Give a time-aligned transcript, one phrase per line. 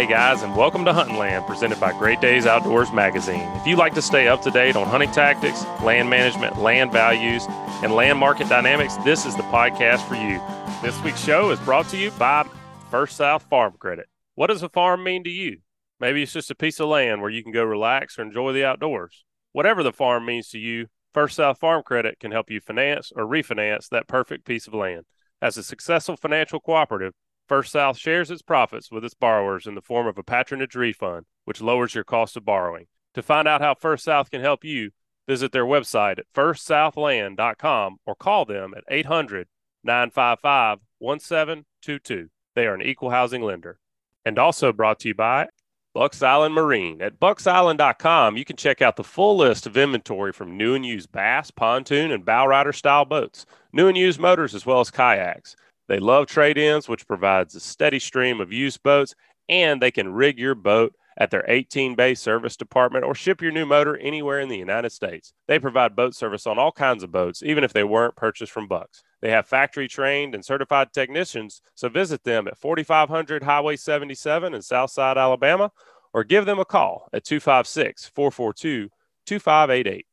[0.00, 3.46] Hey guys, and welcome to Hunting Land, presented by Great Days Outdoors Magazine.
[3.56, 7.44] If you like to stay up to date on hunting tactics, land management, land values,
[7.82, 10.40] and land market dynamics, this is the podcast for you.
[10.80, 12.48] This week's show is brought to you by
[12.90, 14.06] First South Farm Credit.
[14.36, 15.58] What does a farm mean to you?
[16.00, 18.64] Maybe it's just a piece of land where you can go relax or enjoy the
[18.64, 19.26] outdoors.
[19.52, 23.26] Whatever the farm means to you, First South Farm Credit can help you finance or
[23.26, 25.04] refinance that perfect piece of land.
[25.42, 27.12] As a successful financial cooperative,
[27.50, 31.26] First South shares its profits with its borrowers in the form of a patronage refund,
[31.46, 32.86] which lowers your cost of borrowing.
[33.14, 34.92] To find out how First South can help you,
[35.26, 39.48] visit their website at firstsouthland.com or call them at 800
[39.82, 42.28] 955 1722.
[42.54, 43.80] They are an equal housing lender.
[44.24, 45.48] And also brought to you by
[45.92, 47.02] Bucks Island Marine.
[47.02, 51.10] At bucksisland.com, you can check out the full list of inventory from new and used
[51.10, 55.56] bass, pontoon, and bow rider style boats, new and used motors, as well as kayaks.
[55.90, 59.16] They love trade ins, which provides a steady stream of used boats,
[59.48, 63.50] and they can rig your boat at their 18 bay service department or ship your
[63.50, 65.32] new motor anywhere in the United States.
[65.48, 68.68] They provide boat service on all kinds of boats, even if they weren't purchased from
[68.68, 69.02] Bucks.
[69.20, 74.62] They have factory trained and certified technicians, so visit them at 4500 Highway 77 in
[74.62, 75.72] Southside, Alabama,
[76.14, 78.90] or give them a call at 256 442
[79.26, 80.06] 2588.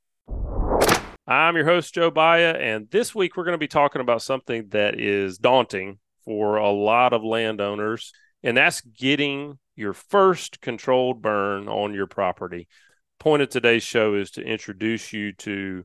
[1.30, 4.70] I'm your host, Joe Baya, and this week we're going to be talking about something
[4.70, 11.68] that is daunting for a lot of landowners, and that's getting your first controlled burn
[11.68, 12.70] on your property.
[13.20, 15.84] Point of today's show is to introduce you to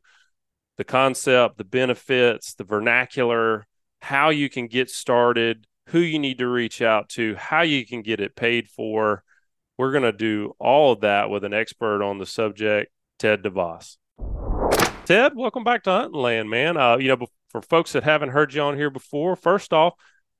[0.78, 3.66] the concept, the benefits, the vernacular,
[4.00, 8.02] how you can get started, who you need to reach out to, how you can
[8.02, 9.24] get it paid for.
[9.76, 13.96] We're going to do all of that with an expert on the subject, Ted DeVos.
[15.12, 16.78] Ted, welcome back to Hunting Land, man.
[16.78, 19.92] Uh, you know, for folks that haven't heard you on here before, first off,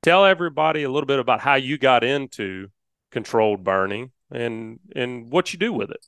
[0.02, 2.68] tell everybody a little bit about how you got into
[3.10, 6.00] controlled burning and and what you do with it.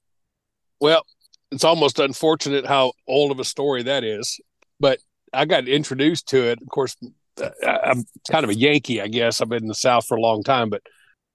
[0.80, 1.04] Well,
[1.50, 4.40] it's almost unfortunate how old of a story that is,
[4.80, 4.98] but
[5.30, 6.58] I got introduced to it.
[6.62, 6.96] Of course,
[7.62, 9.42] I'm kind of a Yankee, I guess.
[9.42, 10.80] I've been in the South for a long time, but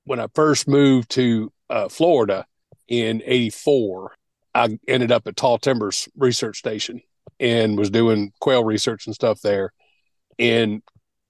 [0.05, 2.47] when I first moved to uh, Florida
[2.87, 4.15] in '84,
[4.55, 7.03] I ended up at Tall Timbers Research Station,
[7.39, 9.71] and was doing quail research and stuff there
[10.37, 10.81] and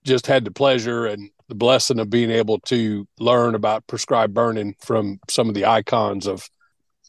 [0.03, 4.75] just had the pleasure and the blessing of being able to learn about prescribed burning
[4.79, 6.47] from some of the icons of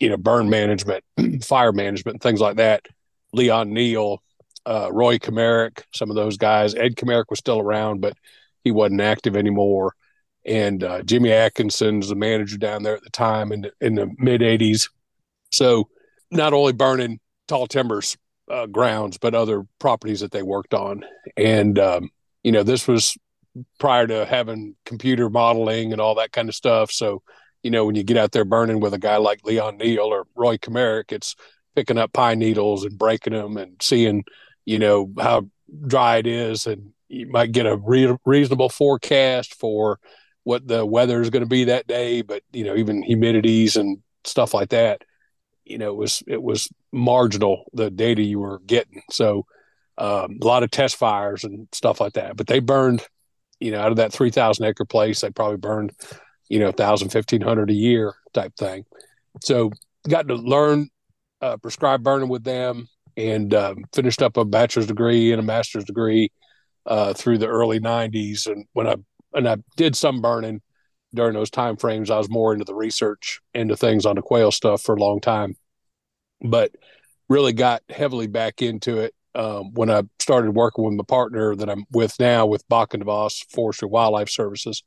[0.01, 1.05] you know burn management
[1.43, 2.87] fire management things like that.
[3.33, 4.23] Leon Neel
[4.67, 6.75] uh, Roy Komarek some of those guys.
[6.75, 8.17] Ed Komarek was still around but
[8.65, 9.95] he wasn't active anymore.
[10.47, 14.11] And uh, jimmy atkinson's the manager down there at the time in the, in the
[14.17, 14.89] mid 80s
[15.53, 15.89] so
[16.31, 18.17] not only burning tall timbers
[18.51, 21.05] uh, grounds, but other properties that they worked on.
[21.37, 22.11] And, um,
[22.43, 23.17] you know, this was
[23.79, 26.91] prior to having computer modeling and all that kind of stuff.
[26.91, 27.23] So,
[27.63, 30.27] you know, when you get out there burning with a guy like Leon Neel or
[30.35, 31.37] Roy Komarek, it's
[31.77, 34.25] picking up pine needles and breaking them and seeing,
[34.65, 35.49] you know, how
[35.87, 36.67] dry it is.
[36.67, 39.99] And you might get a re- reasonable forecast for
[40.45, 43.99] what the weather is going to be that day, but, you know, even humidities and
[44.25, 45.03] stuff like that
[45.71, 49.03] you know, it was it was marginal the data you were getting.
[49.11, 49.47] So
[49.99, 52.37] um, a lot of test fires and stuff like that.
[52.37, 53.07] But they burned,
[53.61, 55.93] you know, out of that three thousand acre place, they probably burned,
[56.49, 58.85] you know, thousand fifteen hundred a year type thing.
[59.43, 59.71] So
[60.09, 60.89] got to learn
[61.41, 65.85] uh, prescribed burning with them and um, finished up a bachelor's degree and a master's
[65.85, 66.31] degree
[66.87, 68.47] uh, through the early '90s.
[68.47, 68.97] And when I
[69.35, 70.63] and I did some burning
[71.15, 74.51] during those time frames, I was more into the research into things on the quail
[74.51, 75.57] stuff for a long time,
[76.41, 76.73] but
[77.29, 81.71] really got heavily back into it um, when I started working with my partner that
[81.71, 84.83] I'm with now with Bach and DeVos Forestry Wildlife Services,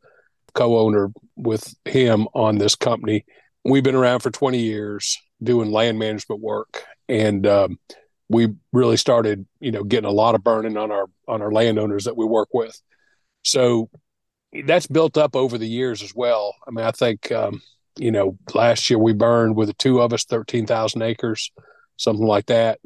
[0.54, 3.26] co-owner with him on this company.
[3.64, 7.80] We've been around for 20 years doing land management work, and um,
[8.30, 12.04] we really started, you know, getting a lot of burning on our on our landowners
[12.06, 12.80] that we work with.
[13.44, 13.90] So
[14.66, 16.56] that's built up over the years as well.
[16.68, 17.62] I mean, I think um,
[17.98, 21.52] you know last year we burned with the two of us thirteen thousand acres,
[21.98, 22.80] something like that,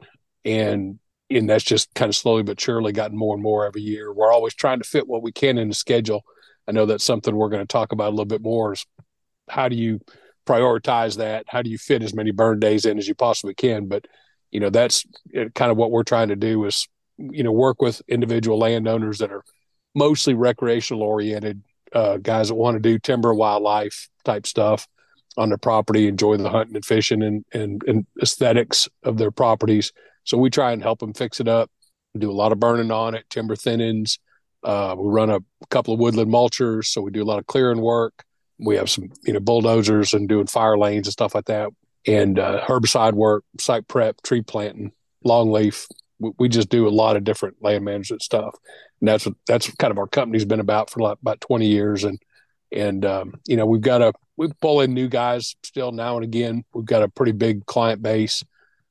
[0.46, 1.00] and
[1.30, 4.14] and that's just kind of slowly but surely gotten more and more every year.
[4.14, 6.24] We're always trying to fit what we can in the schedule.
[6.68, 8.74] I know that's something we're going to talk about a little bit more.
[8.74, 8.86] Is
[9.50, 10.00] how do you
[10.46, 11.46] prioritize that?
[11.48, 13.88] How do you fit as many burn days in as you possibly can?
[13.88, 14.06] But
[14.52, 15.06] you know that's
[15.38, 16.88] uh, kind of what we're trying to do is
[17.18, 19.44] you know work with individual landowners that are
[19.98, 24.88] mostly recreational oriented uh, guys that want to do timber wildlife type stuff
[25.38, 29.92] on their property, enjoy the hunting and fishing and, and, and aesthetics of their properties.
[30.24, 31.72] So we try and help them fix it up,
[32.18, 34.20] do a lot of burning on it, timber thinnings.
[34.64, 35.40] Uh, we run a
[35.70, 38.24] couple of woodland mulchers, so we do a lot of clearing work.
[38.60, 41.70] we have some you know bulldozers and doing fire lanes and stuff like that,
[42.06, 44.92] and uh, herbicide work, site prep, tree planting,
[45.26, 45.88] longleaf.
[46.20, 48.56] We, just do a lot of different land management stuff,
[49.00, 52.04] and that's what that's kind of our company's been about for like about twenty years,
[52.04, 52.20] and
[52.72, 56.24] and um, you know we've got a we pull in new guys still now and
[56.24, 56.64] again.
[56.74, 58.44] We've got a pretty big client base.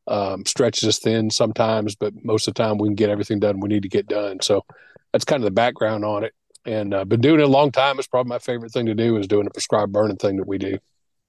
[0.09, 3.59] Um, stretches us thin sometimes, but most of the time we can get everything done
[3.59, 4.41] we need to get done.
[4.41, 4.65] So
[5.13, 6.33] that's kind of the background on it
[6.67, 7.99] and uh, been doing it a long time.
[7.99, 10.59] It's probably my favorite thing to do is doing a prescribed burning thing that we
[10.59, 10.79] do.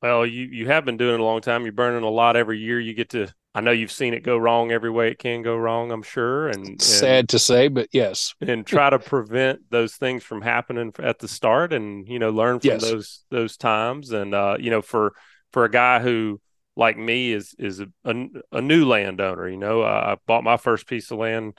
[0.02, 1.64] Well, you you have been doing it a long time.
[1.64, 2.80] You're burning a lot every year.
[2.80, 3.34] You get to.
[3.57, 5.92] I know you've seen it go wrong every way it can go wrong.
[5.92, 10.24] I'm sure, and, and sad to say, but yes, and try to prevent those things
[10.24, 12.83] from happening at the start, and you know learn from yes.
[12.83, 14.12] those those times.
[14.12, 15.13] And uh, you know, for
[15.54, 16.39] for a guy who
[16.75, 20.57] like me is is a, a, a new landowner, you know, uh, I bought my
[20.57, 21.57] first piece of land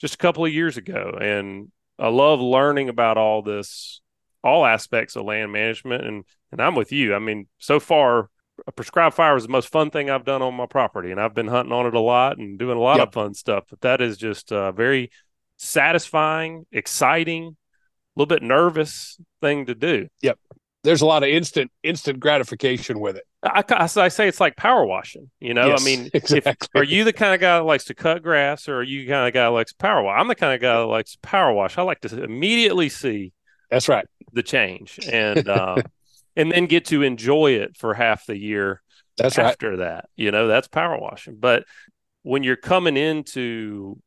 [0.00, 4.00] just a couple of years ago, and I love learning about all this,
[4.44, 7.12] all aspects of land management, and and I'm with you.
[7.12, 8.30] I mean, so far,
[8.66, 11.34] a prescribed fire is the most fun thing I've done on my property, and I've
[11.34, 13.08] been hunting on it a lot and doing a lot yep.
[13.08, 13.64] of fun stuff.
[13.70, 15.10] But that is just a very
[15.56, 20.08] satisfying, exciting, a little bit nervous thing to do.
[20.22, 20.38] Yep.
[20.82, 23.24] There's a lot of instant instant gratification with it.
[23.42, 25.30] I, I, say it's like power washing.
[25.38, 26.52] You know, yes, I mean, exactly.
[26.74, 29.04] if, are you the kind of guy that likes to cut grass, or are you
[29.04, 30.18] the kind of guy that likes power wash?
[30.18, 31.76] I'm the kind of guy that likes power wash.
[31.76, 33.32] I like to immediately see.
[33.70, 34.06] That's right.
[34.32, 35.76] The change, and uh,
[36.40, 38.82] and then get to enjoy it for half the year.
[39.16, 39.78] That's after right.
[39.78, 40.08] that.
[40.16, 41.36] You know, that's power washing.
[41.38, 41.64] But
[42.22, 44.00] when you're coming into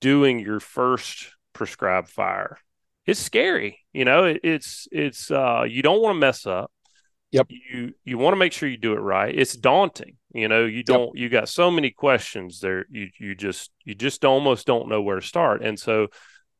[0.00, 2.58] doing your first prescribed fire,
[3.06, 3.78] it's scary.
[3.92, 6.70] You know, it, it's it's uh, you don't want to mess up
[7.32, 7.46] Yep.
[7.50, 9.32] You you want to make sure you do it right.
[9.36, 10.16] It's daunting.
[10.34, 11.22] You know, you don't yep.
[11.22, 12.86] you got so many questions there.
[12.90, 15.62] You you just you just almost don't know where to start.
[15.62, 16.08] And so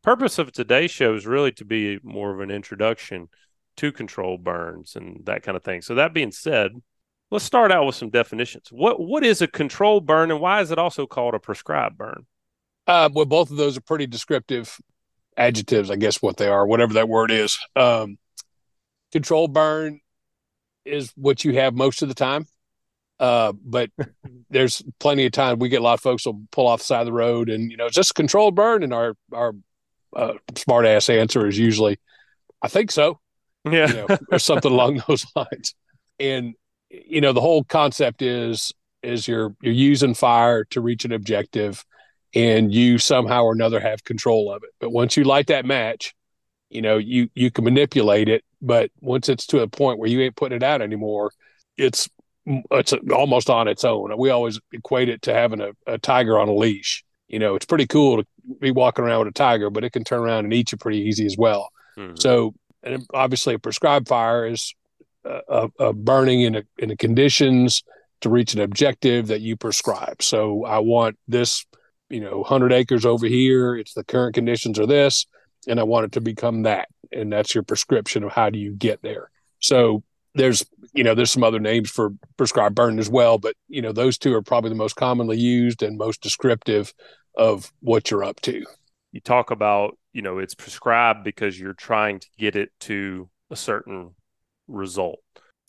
[0.02, 3.28] purpose of today's show is really to be more of an introduction
[3.76, 5.82] to control burns and that kind of thing.
[5.82, 6.72] So that being said,
[7.30, 8.68] let's start out with some definitions.
[8.70, 12.26] What what is a control burn and why is it also called a prescribed burn?
[12.86, 14.78] Uh, well, both of those are pretty descriptive
[15.36, 17.58] adjectives, I guess what they are, whatever that word is.
[17.76, 18.18] Um,
[19.12, 20.00] control burn
[20.84, 22.46] is what you have most of the time.
[23.18, 23.90] Uh, but
[24.50, 27.00] there's plenty of time we get a lot of folks will pull off the side
[27.00, 29.52] of the road and you know it's just a controlled burn and our our
[30.16, 31.98] uh, smart ass answer is usually
[32.62, 33.20] I think so.
[33.64, 33.88] Yeah.
[33.88, 35.74] You know, or something along those lines.
[36.18, 36.54] And
[36.90, 38.72] you know the whole concept is
[39.02, 41.84] is you're you're using fire to reach an objective
[42.34, 44.70] and you somehow or another have control of it.
[44.80, 46.14] But once you light that match,
[46.70, 50.20] you know you you can manipulate it but once it's to a point where you
[50.20, 51.32] ain't putting it out anymore
[51.76, 52.08] it's
[52.46, 56.48] it's almost on its own we always equate it to having a, a tiger on
[56.48, 58.26] a leash you know it's pretty cool to
[58.60, 61.00] be walking around with a tiger but it can turn around and eat you pretty
[61.00, 61.68] easy as well
[61.98, 62.14] mm-hmm.
[62.16, 64.74] so and obviously a prescribed fire is
[65.24, 67.82] a, a burning in a, in the conditions
[68.22, 71.66] to reach an objective that you prescribe so i want this
[72.08, 75.26] you know 100 acres over here it's the current conditions are this
[75.66, 76.88] and I want it to become that.
[77.12, 79.30] And that's your prescription of how do you get there.
[79.58, 80.02] So
[80.34, 83.92] there's, you know, there's some other names for prescribed burn as well, but you know,
[83.92, 86.94] those two are probably the most commonly used and most descriptive
[87.36, 88.64] of what you're up to.
[89.12, 93.56] You talk about, you know, it's prescribed because you're trying to get it to a
[93.56, 94.14] certain
[94.68, 95.20] result.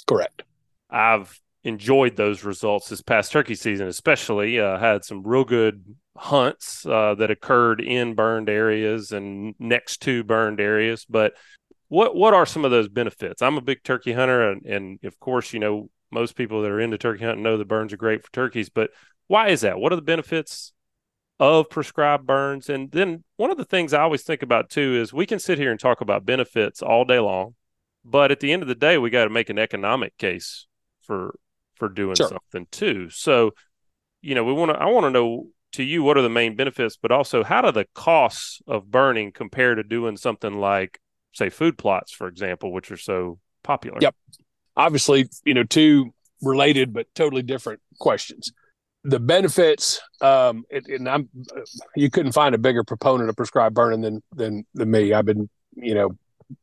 [0.07, 0.43] Correct.
[0.89, 4.59] I've enjoyed those results this past turkey season, especially.
[4.59, 5.83] Uh, had some real good
[6.17, 11.05] hunts uh, that occurred in burned areas and next to burned areas.
[11.09, 11.33] But
[11.87, 13.41] what what are some of those benefits?
[13.41, 16.79] I'm a big turkey hunter, and, and of course, you know most people that are
[16.79, 18.69] into turkey hunting know that burns are great for turkeys.
[18.69, 18.91] But
[19.27, 19.79] why is that?
[19.79, 20.73] What are the benefits
[21.41, 22.69] of prescribed burns?
[22.69, 25.57] And then one of the things I always think about too is we can sit
[25.57, 27.55] here and talk about benefits all day long,
[28.05, 30.67] but at the end of the day, we got to make an economic case
[31.01, 31.35] for
[31.75, 32.29] for doing sure.
[32.29, 33.09] something too.
[33.09, 33.55] So,
[34.21, 34.77] you know, we want to.
[34.77, 37.71] I want to know to you what are the main benefits, but also how do
[37.71, 40.99] the costs of burning compare to doing something like,
[41.33, 43.97] say, food plots, for example, which are so popular?
[43.99, 44.15] Yep.
[44.77, 48.51] Obviously, you know, two related but totally different questions.
[49.03, 51.29] The benefits, um, it, and I'm,
[51.95, 55.13] you couldn't find a bigger proponent of prescribed burning than than than me.
[55.13, 56.11] I've been, you know,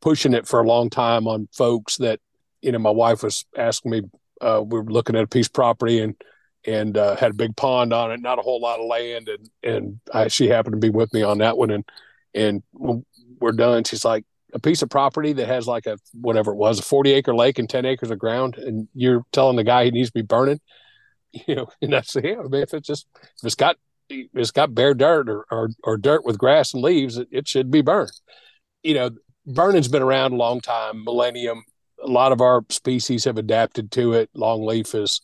[0.00, 2.20] pushing it for a long time on folks that,
[2.62, 4.02] you know, my wife was asking me
[4.40, 6.14] uh, we were looking at a piece of property and
[6.66, 9.50] and uh, had a big pond on it, not a whole lot of land, and
[9.62, 11.84] and I, she happened to be with me on that one, and
[12.34, 13.84] and we're done.
[13.84, 17.12] She's like a piece of property that has like a whatever it was, a forty
[17.12, 20.14] acre lake and ten acres of ground, and you're telling the guy he needs to
[20.14, 20.60] be burning,
[21.46, 23.76] you know, and that's yeah, I mean, if it's just if it's got
[24.08, 27.46] if it's got bare dirt or, or, or dirt with grass and leaves, it, it
[27.48, 28.12] should be burned.
[28.82, 29.10] You know,
[29.46, 31.64] burning's been around a long time, millennium
[32.02, 34.30] a lot of our species have adapted to it.
[34.34, 35.20] Longleaf is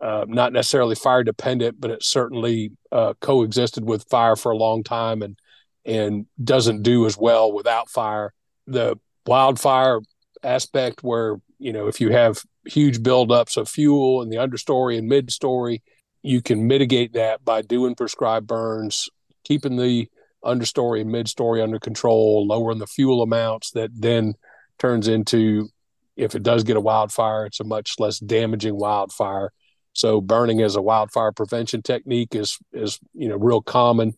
[0.00, 4.82] uh, not necessarily fire dependent, but it certainly uh, coexisted with fire for a long
[4.82, 5.38] time and
[5.86, 8.32] and doesn't do as well without fire.
[8.66, 8.96] The
[9.26, 10.00] wildfire
[10.42, 15.10] aspect, where you know if you have huge buildups of fuel in the understory and
[15.10, 15.82] midstory,
[16.22, 19.08] you can mitigate that by doing prescribed burns,
[19.44, 20.08] keeping the
[20.44, 24.34] understory and midstory under control, lowering the fuel amounts that then
[24.78, 25.68] turns into
[26.16, 29.52] if it does get a wildfire, it's a much less damaging wildfire.
[29.92, 34.14] So burning as a wildfire prevention technique is is you know real common,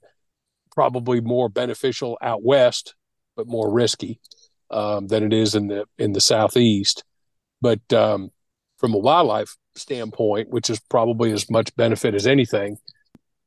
[0.72, 2.94] probably more beneficial out west,
[3.36, 4.20] but more risky
[4.70, 7.04] um, than it is in the in the southeast.
[7.60, 8.30] But um,
[8.82, 12.76] from a wildlife standpoint, which is probably as much benefit as anything,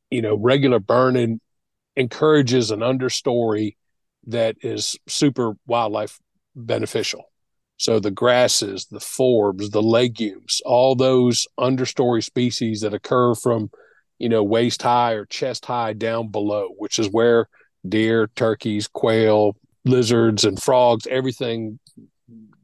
[0.10, 1.42] you know, regular burning
[1.98, 3.75] encourages an understory
[4.27, 6.20] that is super wildlife
[6.56, 7.25] beneficial.
[7.75, 13.70] So the grasses, the forbs, the legumes, all those understory species that occur from,
[14.18, 17.50] you know, waist high or chest high down below, which is where
[17.88, 21.77] deer, turkeys, quail, lizards, and frogs, everything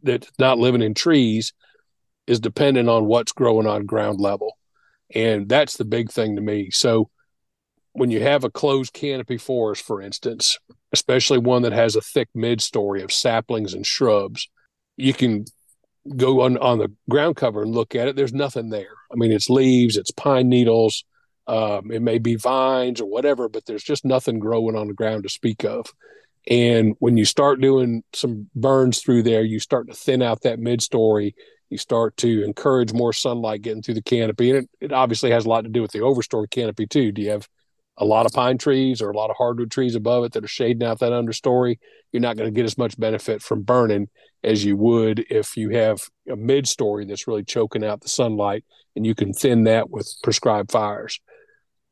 [0.04, 1.52] that's not living in trees
[2.32, 4.58] is dependent on what's growing on ground level.
[5.14, 6.72] And that's the big thing to me.
[6.72, 7.10] So
[7.92, 10.58] when you have a closed canopy forest, for instance,
[10.94, 14.50] especially one that has a thick mid story of saplings and shrubs,
[14.96, 15.44] you can
[16.16, 18.16] go on, on the ground cover and look at it.
[18.16, 18.96] There's nothing there.
[19.12, 21.04] I mean, it's leaves, it's pine needles,
[21.48, 25.24] um, it may be vines or whatever, but there's just nothing growing on the ground
[25.24, 25.88] to speak of.
[26.50, 30.60] And when you start doing some burns through there, you start to thin out that
[30.60, 31.36] mid story.
[31.72, 34.52] You start to encourage more sunlight getting through the canopy.
[34.52, 37.14] And it, it obviously has a lot to do with the overstory canopy, too.
[37.14, 37.48] Do you have
[37.98, 40.50] a lot of pine trees or a lot of hardwood trees above it that are
[40.50, 41.80] shading out that understory?
[42.12, 44.10] You're not going to get as much benefit from burning
[44.44, 48.66] as you would if you have a mid story that's really choking out the sunlight
[48.98, 51.22] and you can thin that with prescribed fires.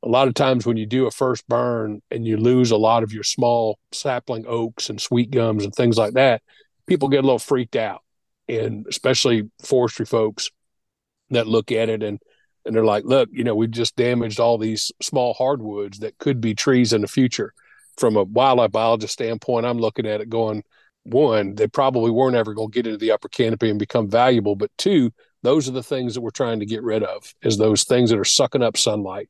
[0.03, 3.03] A lot of times when you do a first burn and you lose a lot
[3.03, 6.41] of your small sapling oaks and sweet gums and things like that,
[6.86, 8.01] people get a little freaked out.
[8.50, 10.50] And especially forestry folks
[11.29, 12.20] that look at it and
[12.65, 16.41] and they're like, look, you know, we just damaged all these small hardwoods that could
[16.41, 17.53] be trees in the future.
[17.98, 20.63] From a wildlife biologist standpoint, I'm looking at it going,
[21.03, 24.56] one, they probably weren't ever going to get into the upper canopy and become valuable.
[24.56, 27.86] But two, those are the things that we're trying to get rid of, is those
[27.86, 29.29] things that are sucking up sunlight.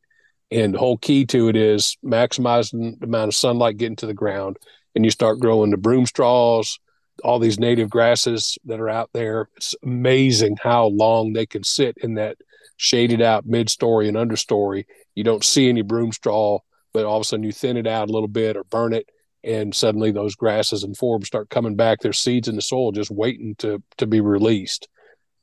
[0.52, 4.14] And the whole key to it is maximizing the amount of sunlight getting to the
[4.14, 4.58] ground.
[4.96, 6.80] And you start growing the broom straws,
[7.20, 9.50] all these native grasses that are out there.
[9.58, 12.38] It's amazing how long they can sit in that
[12.78, 14.86] shaded out mid story and understory.
[15.16, 16.60] You don't see any broom straw,
[16.94, 19.10] but all of a sudden you thin it out a little bit or burn it
[19.44, 22.00] and suddenly those grasses and forbs start coming back.
[22.00, 24.88] There's seeds in the soil just waiting to to be released,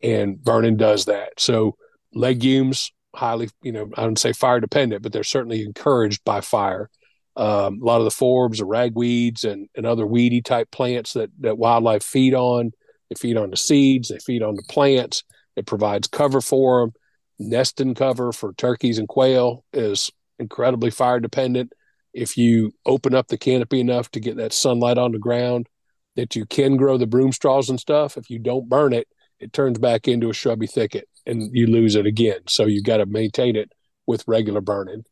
[0.02, 1.32] and burning does that.
[1.38, 1.76] So
[2.12, 6.90] legumes, highly, you know, I don't say fire dependent, but they're certainly encouraged by fire.
[7.36, 11.30] Um, a lot of the forbs, the ragweeds, and, and other weedy type plants that
[11.40, 12.72] that wildlife feed on.
[13.10, 14.08] They feed on the seeds.
[14.08, 15.22] They feed on the plants.
[15.54, 16.92] It provides cover for them.
[17.38, 21.72] Nesting cover for turkeys and quail is incredibly fire dependent
[22.16, 25.68] if you open up the canopy enough to get that sunlight on the ground,
[26.16, 28.16] that you can grow the broom straws and stuff.
[28.16, 29.06] If you don't burn it,
[29.38, 32.40] it turns back into a shrubby thicket and you lose it again.
[32.48, 33.70] So you've got to maintain it
[34.06, 35.04] with regular burning.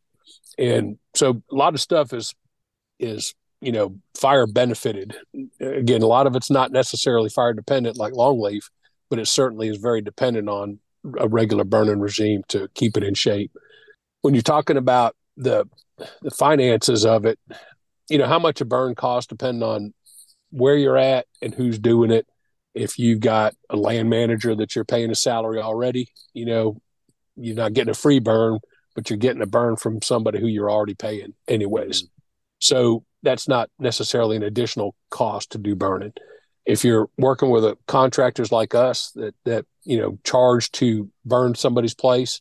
[0.58, 2.34] And so a lot of stuff is
[2.98, 5.16] is you know fire benefited.
[5.60, 8.64] Again, a lot of it's not necessarily fire dependent like longleaf,
[9.10, 10.78] but it certainly is very dependent on
[11.18, 13.52] a regular burning regime to keep it in shape.
[14.22, 15.66] When you're talking about the
[16.22, 17.38] the finances of it,
[18.08, 19.94] you know, how much a burn costs depending on
[20.50, 22.26] where you're at and who's doing it.
[22.74, 26.80] If you've got a land manager that you're paying a salary already, you know,
[27.36, 28.58] you're not getting a free burn,
[28.94, 32.02] but you're getting a burn from somebody who you're already paying anyways.
[32.02, 32.08] Mm-hmm.
[32.60, 36.12] So that's not necessarily an additional cost to do burning.
[36.66, 41.54] If you're working with a contractors like us that that you know charge to burn
[41.54, 42.40] somebody's place,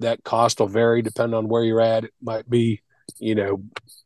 [0.00, 2.04] that cost will vary depending on where you're at.
[2.04, 2.82] It might be
[3.18, 3.62] you know,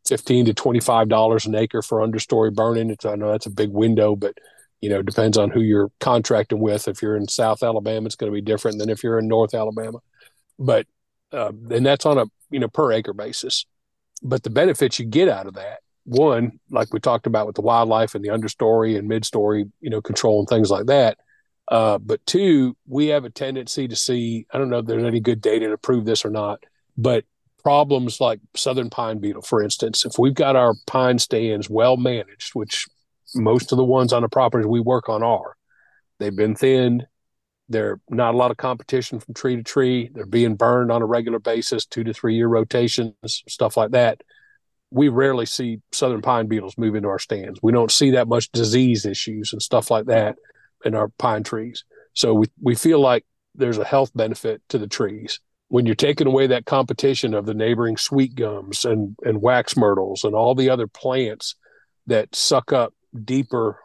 [0.06, 2.90] fifteen to twenty five dollars an acre for understory burning.
[2.90, 4.36] It's I know that's a big window, but
[4.80, 6.86] you know, depends on who you're contracting with.
[6.86, 9.54] If you're in South Alabama, it's going to be different than if you're in North
[9.54, 9.98] Alabama.
[10.58, 10.86] But
[11.32, 13.66] uh, and that's on a you know per acre basis.
[14.22, 17.62] But the benefits you get out of that, one, like we talked about with the
[17.62, 21.18] wildlife and the understory and midstory, you know, control and things like that.
[21.68, 24.46] Uh, but two, we have a tendency to see.
[24.52, 26.60] I don't know if there's any good data to prove this or not,
[26.96, 27.24] but
[27.62, 32.54] problems like southern pine beetle, for instance, if we've got our pine stands well managed,
[32.54, 32.86] which
[33.34, 35.56] most of the ones on the properties we work on are,
[36.18, 37.06] They've been thinned.
[37.68, 40.10] They're not a lot of competition from tree to tree.
[40.12, 44.22] They're being burned on a regular basis, two to three year rotations, stuff like that.
[44.90, 47.58] We rarely see southern pine beetles move into our stands.
[47.62, 50.36] We don't see that much disease issues and stuff like that
[50.84, 51.84] in our pine trees.
[52.14, 53.24] So we, we feel like
[53.56, 55.40] there's a health benefit to the trees.
[55.68, 60.22] When you're taking away that competition of the neighboring sweet gums and, and wax myrtles
[60.22, 61.56] and all the other plants
[62.06, 62.94] that suck up
[63.24, 63.80] deeper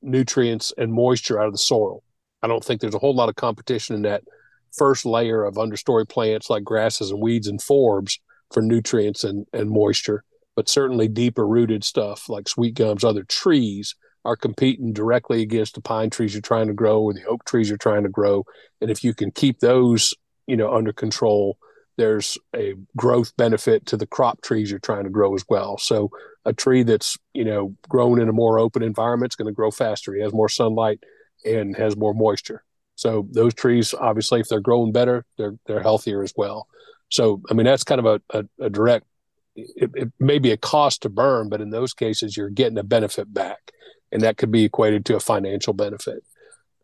[0.00, 2.04] nutrients and moisture out of the soil,
[2.44, 4.22] I don't think there's a whole lot of competition in that
[4.76, 8.18] first layer of understory plants like grasses and weeds and forbs
[8.52, 10.24] for nutrients and, and moisture.
[10.54, 13.94] But certainly deeper rooted stuff like sweet gums, other trees
[14.26, 17.70] are competing directly against the pine trees you're trying to grow or the oak trees
[17.70, 18.44] you're trying to grow.
[18.82, 20.12] And if you can keep those,
[20.46, 21.56] you know, under control,
[21.96, 25.78] there's a growth benefit to the crop trees you're trying to grow as well.
[25.78, 26.10] So
[26.44, 29.70] a tree that's, you know, grown in a more open environment is going to grow
[29.70, 30.14] faster.
[30.14, 31.00] He has more sunlight
[31.44, 32.64] and has more moisture.
[32.96, 36.68] So those trees, obviously, if they're growing better, they're they're healthier as well.
[37.08, 39.06] So I mean, that's kind of a, a, a direct.
[39.56, 42.82] It, it, may be a cost to burn, but in those cases, you're getting a
[42.82, 43.70] benefit back,
[44.10, 46.24] and that could be equated to a financial benefit.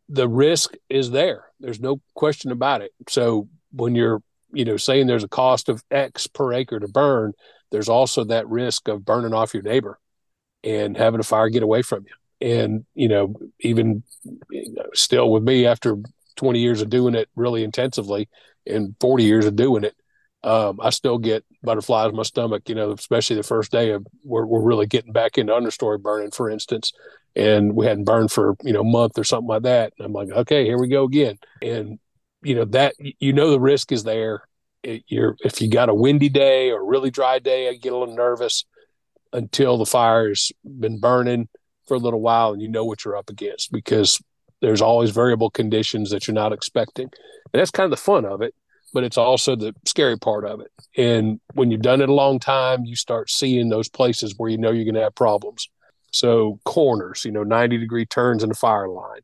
[0.08, 1.46] The risk is there.
[1.58, 2.92] There's no question about it.
[3.08, 7.32] So when you're you know saying there's a cost of X per acre to burn,
[7.70, 9.98] there's also that risk of burning off your neighbor
[10.62, 14.02] and having a fire get away from you and you know even
[14.94, 15.96] still with me after
[16.36, 18.28] 20 years of doing it really intensively
[18.66, 19.94] and 40 years of doing it
[20.42, 24.06] um, i still get butterflies in my stomach you know especially the first day of
[24.24, 26.92] we're, we're really getting back into understory burning for instance.
[27.36, 29.92] And we hadn't burned for you know a month or something like that.
[29.98, 31.38] And i'm like okay here we go again.
[31.62, 31.98] And
[32.42, 34.42] you know that you know the risk is there.
[34.82, 37.96] It, you're if you got a windy day or really dry day i get a
[37.98, 38.64] little nervous
[39.30, 41.50] until the fire's been burning
[41.90, 44.22] for a little while and you know what you're up against because
[44.60, 47.10] there's always variable conditions that you're not expecting.
[47.52, 48.54] And that's kind of the fun of it,
[48.94, 50.70] but it's also the scary part of it.
[50.96, 54.56] And when you've done it a long time, you start seeing those places where you
[54.56, 55.68] know you're going to have problems.
[56.12, 59.22] So corners, you know, 90 degree turns in the fire line,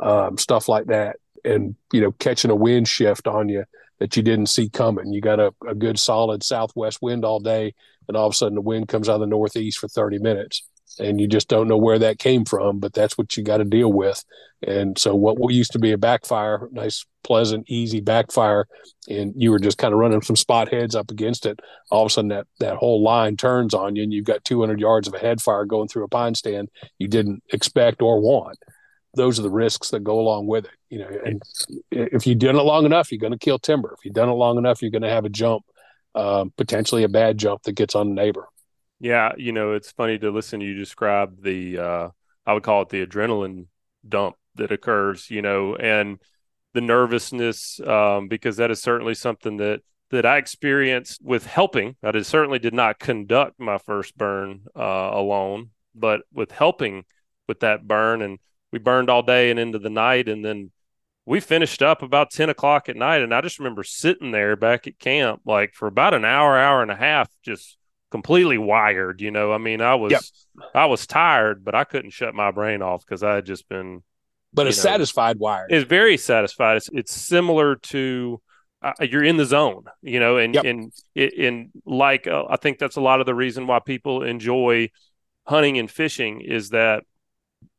[0.00, 1.18] um, stuff like that.
[1.44, 3.62] And, you know, catching a wind shift on you
[4.00, 5.12] that you didn't see coming.
[5.12, 7.74] You got a, a good solid southwest wind all day,
[8.08, 10.64] and all of a sudden the wind comes out of the northeast for 30 minutes
[10.98, 13.64] and you just don't know where that came from, but that's what you got to
[13.64, 14.24] deal with.
[14.66, 18.66] And so, what used to be a backfire, nice, pleasant, easy backfire,
[19.08, 21.60] and you were just kind of running some spot heads up against it.
[21.90, 24.80] All of a sudden, that that whole line turns on you, and you've got 200
[24.80, 28.58] yards of a head fire going through a pine stand you didn't expect or want.
[29.14, 30.70] Those are the risks that go along with it.
[30.90, 31.42] You know, and
[31.90, 33.94] if you've done it long enough, you're going to kill timber.
[33.96, 35.64] If you've done it long enough, you're going to have a jump,
[36.14, 38.48] um, potentially a bad jump that gets on a neighbor.
[39.00, 42.08] Yeah, you know, it's funny to listen to you describe the uh
[42.46, 43.66] I would call it the adrenaline
[44.08, 46.18] dump that occurs, you know, and
[46.74, 51.96] the nervousness um because that is certainly something that that I experienced with helping.
[52.02, 57.04] I certainly did not conduct my first burn uh, alone, but with helping
[57.46, 58.38] with that burn, and
[58.72, 60.70] we burned all day and into the night, and then
[61.26, 64.86] we finished up about ten o'clock at night, and I just remember sitting there back
[64.86, 67.77] at camp like for about an hour, hour and a half, just
[68.10, 69.20] completely wired.
[69.20, 70.22] You know, I mean, I was yep.
[70.74, 74.02] I was tired, but I couldn't shut my brain off because I had just been.
[74.52, 75.72] But a satisfied wired.
[75.72, 76.78] It's very satisfied.
[76.78, 78.40] It's it's similar to
[78.82, 80.64] uh, you're in the zone, you know, and yep.
[80.64, 84.90] and in like uh, I think that's a lot of the reason why people enjoy
[85.46, 87.04] hunting and fishing is that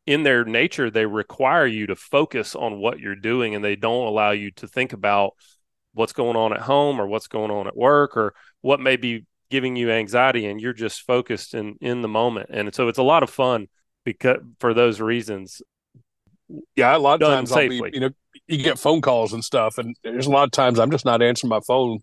[0.06, 4.08] in their nature they require you to focus on what you're doing and they don't
[4.08, 5.34] allow you to think about
[5.94, 9.26] what's going on at home or what's going on at work or what may be
[9.50, 12.50] giving you anxiety and you're just focused in in the moment.
[12.52, 13.68] And so it's a lot of fun
[14.06, 15.62] because for those reasons.
[16.76, 17.78] Yeah a lot of times safely.
[17.78, 18.10] I'll be, you know
[18.48, 21.22] you get phone calls and stuff and there's a lot of times i'm just not
[21.22, 22.00] answering my phone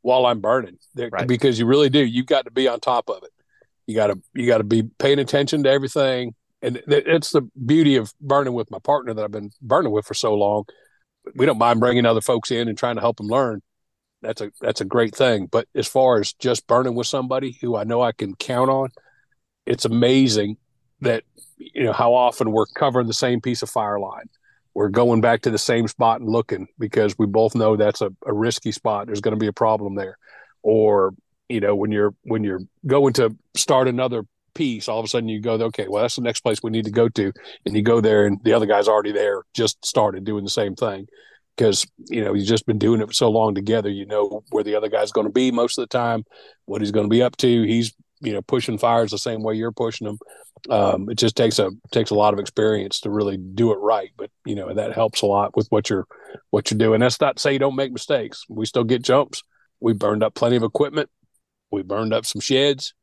[0.00, 0.78] while i'm burning.
[0.96, 1.26] Right.
[1.26, 2.00] because you really do.
[2.00, 3.30] You've got to be on top of it.
[3.86, 6.34] You got to you got to be paying attention to everything.
[6.62, 10.14] And it's the beauty of burning with my partner that i've been burning with for
[10.14, 10.64] so long.
[11.34, 13.60] We don't mind bringing other folks in and trying to help them learn
[14.22, 15.46] that's a that's a great thing.
[15.46, 18.90] But as far as just burning with somebody who I know I can count on,
[19.66, 20.56] it's amazing
[21.00, 21.24] that
[21.58, 24.28] you know how often we're covering the same piece of fire line.
[24.74, 28.10] We're going back to the same spot and looking because we both know that's a,
[28.24, 29.06] a risky spot.
[29.06, 30.16] There's going to be a problem there.
[30.62, 31.12] Or,
[31.50, 35.28] you know, when you're when you're going to start another piece, all of a sudden
[35.28, 37.32] you go, okay, well, that's the next place we need to go to.
[37.66, 40.74] And you go there and the other guy's already there, just started doing the same
[40.74, 41.06] thing
[41.56, 43.88] because you know you've just been doing it for so long together.
[43.88, 46.24] You know where the other guy's going to be most of the time,
[46.64, 47.62] what he's going to be up to.
[47.62, 50.18] He's you know pushing fires the same way you're pushing them.
[50.70, 54.10] Um, it just takes a takes a lot of experience to really do it right.
[54.16, 56.06] But you know that helps a lot with what you're
[56.50, 57.00] what you're doing.
[57.00, 58.44] That's not to say you don't make mistakes.
[58.48, 59.42] We still get jumps.
[59.80, 61.10] We burned up plenty of equipment.
[61.70, 62.94] We burned up some sheds.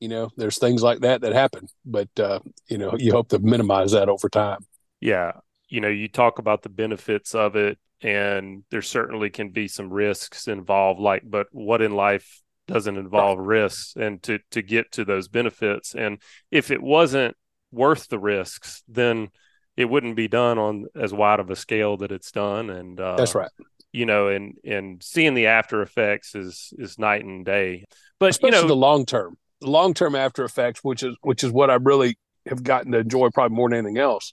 [0.00, 3.38] You know, there's things like that that happen, but uh, you know, you hope to
[3.38, 4.58] minimize that over time.
[5.00, 5.32] Yeah,
[5.72, 9.90] you know, you talk about the benefits of it, and there certainly can be some
[9.90, 11.00] risks involved.
[11.00, 15.94] Like, but what in life doesn't involve risks and to to get to those benefits
[15.96, 17.36] and if it wasn't
[17.72, 19.28] worth the risks then
[19.76, 23.16] it wouldn't be done on as wide of a scale that it's done and uh,
[23.16, 23.50] that's right
[23.90, 27.84] you know and and seeing the after effects is is night and day
[28.20, 31.42] but Especially you know the long term the long term after effects which is which
[31.42, 34.32] is what i really have gotten to enjoy probably more than anything else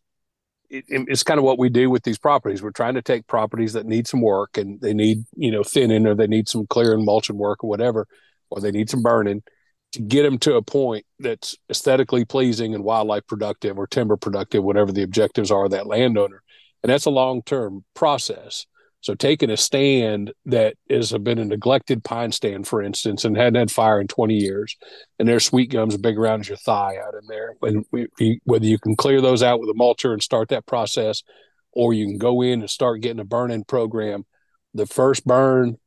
[0.70, 2.62] it, it's kind of what we do with these properties.
[2.62, 6.06] We're trying to take properties that need some work and they need, you know, thinning
[6.06, 8.08] or they need some clearing mulching work or whatever,
[8.50, 9.44] or they need some burning
[9.92, 14.64] to get them to a point that's aesthetically pleasing and wildlife productive or timber productive,
[14.64, 16.44] whatever the objectives are of that landowner.
[16.84, 18.66] And that's a long term process.
[19.02, 23.56] So taking a stand that has been a neglected pine stand, for instance, and hadn't
[23.56, 24.76] had fire in 20 years,
[25.18, 27.56] and there's sweet gums big around your thigh out in there.
[27.62, 31.24] And we, whether you can clear those out with a mulcher and start that process,
[31.72, 34.26] or you can go in and start getting a burn-in program.
[34.74, 35.78] The first burn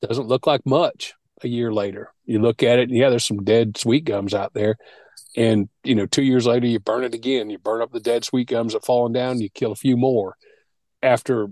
[0.00, 2.12] doesn't look like much a year later.
[2.24, 4.76] You look at it, and yeah, there's some dead sweet gums out there.
[5.36, 7.50] And you know, two years later, you burn it again.
[7.50, 9.40] You burn up the dead sweet gums that fallen down.
[9.40, 10.36] You kill a few more.
[11.02, 11.48] After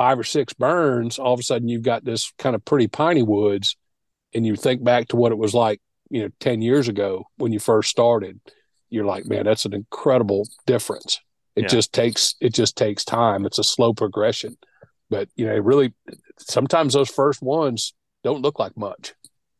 [0.00, 3.22] five or six burns, all of a sudden you've got this kind of pretty piney
[3.22, 3.76] woods,
[4.32, 7.52] and you think back to what it was like, you know, ten years ago when
[7.52, 8.40] you first started.
[8.88, 11.20] You're like, man, that's an incredible difference.
[11.54, 11.68] It yeah.
[11.68, 13.44] just takes it just takes time.
[13.44, 14.56] It's a slow progression,
[15.10, 15.92] but you know, it really
[16.38, 17.92] sometimes those first ones
[18.24, 19.12] don't look like much.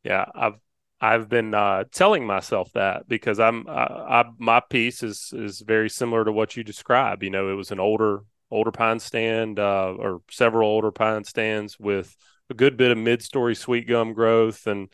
[0.05, 0.55] Yeah, I've
[1.03, 5.91] I've been uh, telling myself that because I'm I, I, my piece is is very
[5.91, 7.23] similar to what you describe.
[7.23, 11.79] You know, it was an older older pine stand uh, or several older pine stands
[11.79, 12.15] with
[12.51, 14.89] a good bit of mid-story sweet gum growth and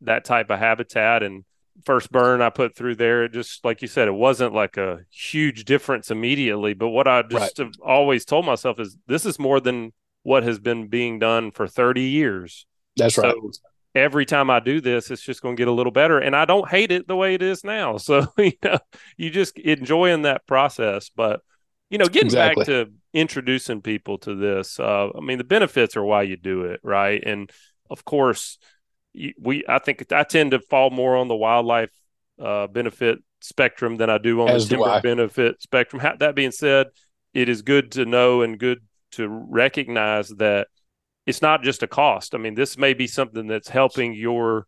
[0.00, 1.44] that type of habitat and
[1.84, 5.00] first burn I put through there it just like you said it wasn't like a
[5.10, 7.66] huge difference immediately but what I just right.
[7.66, 11.66] have always told myself is this is more than what has been being done for
[11.66, 13.34] 30 years that's so right
[13.94, 16.18] every time I do this, it's just going to get a little better.
[16.18, 17.96] And I don't hate it the way it is now.
[18.02, 18.78] So, you know,
[19.16, 21.10] you just enjoying that process.
[21.14, 21.40] But,
[21.88, 22.64] you know, getting exactly.
[22.64, 24.80] back to introducing people to this.
[24.80, 27.22] Uh, I mean, the benefits are why you do it, right?
[27.24, 27.50] And
[27.90, 28.58] of course,
[29.38, 31.90] we I think I tend to fall more on the wildlife
[32.40, 36.02] uh, benefit spectrum than I do on As the timber benefit spectrum.
[36.18, 36.88] That being said,
[37.34, 38.80] it is good to know and good
[39.12, 40.68] to recognize that
[41.26, 42.34] it's not just a cost.
[42.34, 44.66] I mean, this may be something that's helping your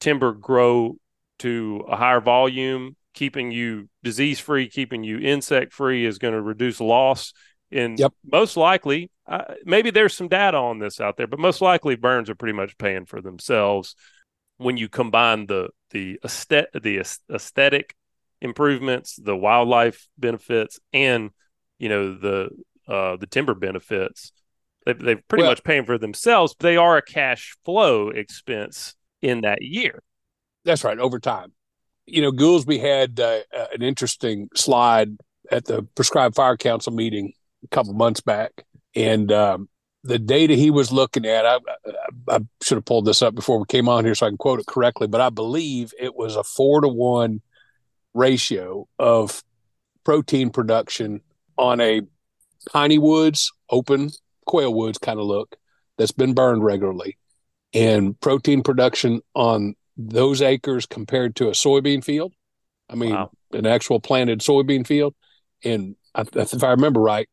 [0.00, 0.96] timber grow
[1.38, 6.42] to a higher volume, keeping you disease free, keeping you insect free is going to
[6.42, 7.32] reduce loss
[7.74, 8.12] and yep.
[8.30, 12.30] most likely, uh, maybe there's some data on this out there, but most likely burns
[12.30, 13.96] are pretty much paying for themselves
[14.58, 17.94] when you combine the the aesthetic, the aesthetic
[18.40, 21.30] improvements, the wildlife benefits, and
[21.78, 22.50] you know the
[22.86, 24.32] uh, the timber benefits.
[24.86, 26.54] They, they're pretty well, much paying for themselves.
[26.54, 30.02] But they are a cash flow expense in that year.
[30.64, 30.98] That's right.
[30.98, 31.52] Over time,
[32.06, 33.40] you know, Goolsby had uh,
[33.72, 35.16] an interesting slide
[35.50, 37.32] at the prescribed fire council meeting
[37.64, 39.68] a couple months back, and um,
[40.02, 43.58] the data he was looking at, I, I, I, should have pulled this up before
[43.58, 46.36] we came on here so I can quote it correctly, but I believe it was
[46.36, 47.40] a four to one
[48.12, 49.42] ratio of
[50.04, 51.22] protein production
[51.56, 52.02] on a
[52.70, 54.10] piney woods, open
[54.46, 55.56] quail woods kind of look
[55.96, 57.16] that's been burned regularly,
[57.72, 62.32] and protein production on those acres compared to a soybean field.
[62.90, 63.30] I mean, wow.
[63.52, 65.14] an actual planted soybean field.
[65.64, 67.28] And if I remember right,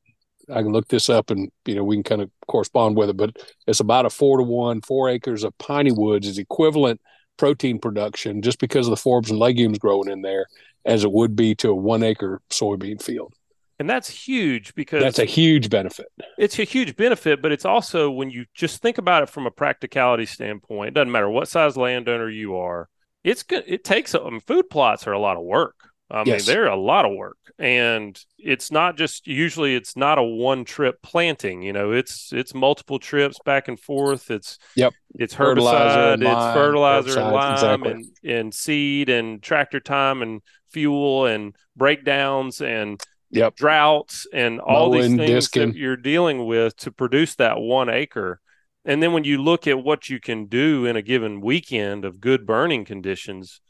[0.52, 3.18] I can look this up and you know we can kind of correspond with it.
[3.18, 3.38] But
[3.68, 4.82] it's about a four to one.
[4.82, 7.02] Four acres of piney woods is equivalent
[7.38, 10.46] protein production just because of the forbs and legumes growing in there
[10.86, 13.34] as it would be to a one acre soybean field.
[13.80, 16.06] And that's huge because that's a huge benefit.
[16.38, 19.52] It's a huge benefit, but it's also when you just think about it from a
[19.52, 22.90] practicality standpoint, it doesn't matter what size landowner you are,
[23.24, 23.64] it's good.
[23.66, 25.76] It takes, I mean, food plots are a lot of work.
[26.12, 26.46] I yes.
[26.46, 30.66] mean, they're a lot of work, and it's not just usually it's not a one
[30.66, 31.62] trip planting.
[31.62, 34.30] You know, it's it's multiple trips back and forth.
[34.30, 37.92] It's yep, it's herbicide, fertilizer, it's fertilizer, and lime, exactly.
[37.92, 43.56] and and seed, and tractor time, and fuel, and breakdowns, and yep.
[43.56, 45.70] droughts, and all Mowing, these things disking.
[45.70, 48.42] that you're dealing with to produce that one acre.
[48.84, 52.20] And then when you look at what you can do in a given weekend of
[52.20, 53.62] good burning conditions,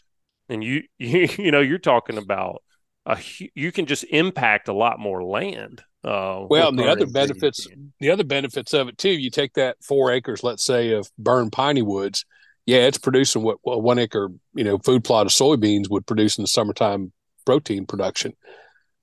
[0.51, 2.61] and you you you know you're talking about
[3.05, 3.17] a
[3.55, 5.81] you can just impact a lot more land.
[6.03, 7.67] Uh, well, and the other benefits,
[7.99, 9.11] the other benefits of it too.
[9.11, 12.25] You take that four acres, let's say, of burned piney woods.
[12.65, 16.37] Yeah, it's producing what well, one acre, you know, food plot of soybeans would produce
[16.37, 17.11] in the summertime
[17.45, 18.33] protein production.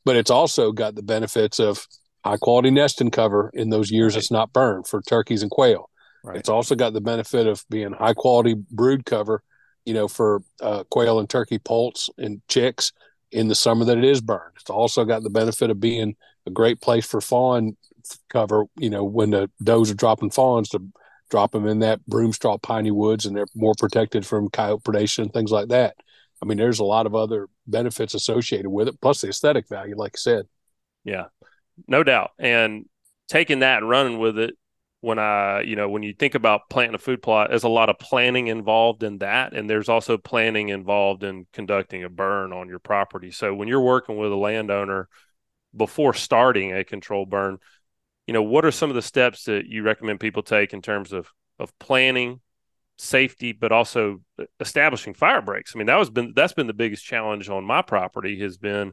[0.05, 1.87] But it's also got the benefits of
[2.25, 4.19] high quality nesting cover in those years right.
[4.19, 5.91] it's not burned for turkeys and quail.
[6.25, 6.37] Right.
[6.37, 9.43] It's also got the benefit of being high quality brood cover,
[9.88, 12.92] you know, for uh, quail and turkey poults and chicks
[13.33, 14.53] in the summer that it is burned.
[14.61, 16.14] It's also got the benefit of being
[16.46, 17.74] a great place for fawn
[18.29, 20.83] cover, you know, when the does are dropping fawns to
[21.31, 25.20] drop them in that broom straw piney woods and they're more protected from coyote predation
[25.20, 25.96] and things like that.
[26.42, 29.96] I mean, there's a lot of other benefits associated with it, plus the aesthetic value,
[29.96, 30.46] like I said.
[31.03, 31.29] Yeah,
[31.87, 32.33] no doubt.
[32.38, 32.85] And
[33.27, 34.55] taking that and running with it,
[35.01, 37.89] when I, you know, when you think about planting a food plot, there's a lot
[37.89, 39.53] of planning involved in that.
[39.53, 43.31] And there's also planning involved in conducting a burn on your property.
[43.31, 45.09] So when you're working with a landowner
[45.77, 47.59] before starting a control burn,
[48.27, 51.13] you know, what are some of the steps that you recommend people take in terms
[51.13, 51.31] of
[51.61, 52.41] of planning,
[52.97, 55.75] safety, but also uh, establishing fire breaks?
[55.75, 58.93] I mean, that was been that's been the biggest challenge on my property has been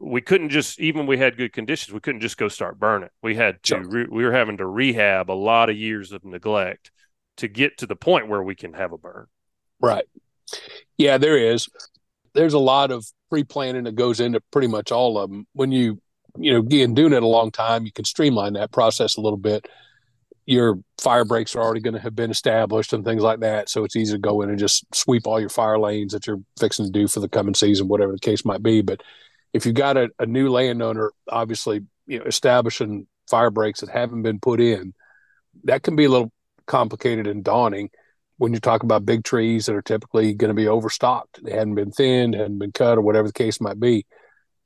[0.00, 3.08] we couldn't just even we had good conditions we couldn't just go start burning.
[3.22, 3.88] We had to sure.
[3.88, 6.90] re, we were having to rehab a lot of years of neglect
[7.38, 9.26] to get to the point where we can have a burn.
[9.80, 10.04] Right.
[10.96, 11.68] Yeah there is.
[12.34, 16.00] There's a lot of pre-planning that goes into pretty much all of them when you
[16.36, 19.38] you know again doing it a long time you can streamline that process a little
[19.38, 19.66] bit.
[20.46, 23.84] Your fire breaks are already going to have been established and things like that so
[23.84, 26.86] it's easy to go in and just sweep all your fire lanes that you're fixing
[26.86, 29.02] to do for the coming season whatever the case might be but
[29.52, 34.22] if you've got a, a new landowner, obviously, you know, establishing fire breaks that haven't
[34.22, 34.94] been put in,
[35.64, 36.32] that can be a little
[36.66, 37.90] complicated and daunting
[38.36, 41.42] when you talk about big trees that are typically going to be overstocked.
[41.42, 44.06] They hadn't been thinned, hadn't been cut, or whatever the case might be.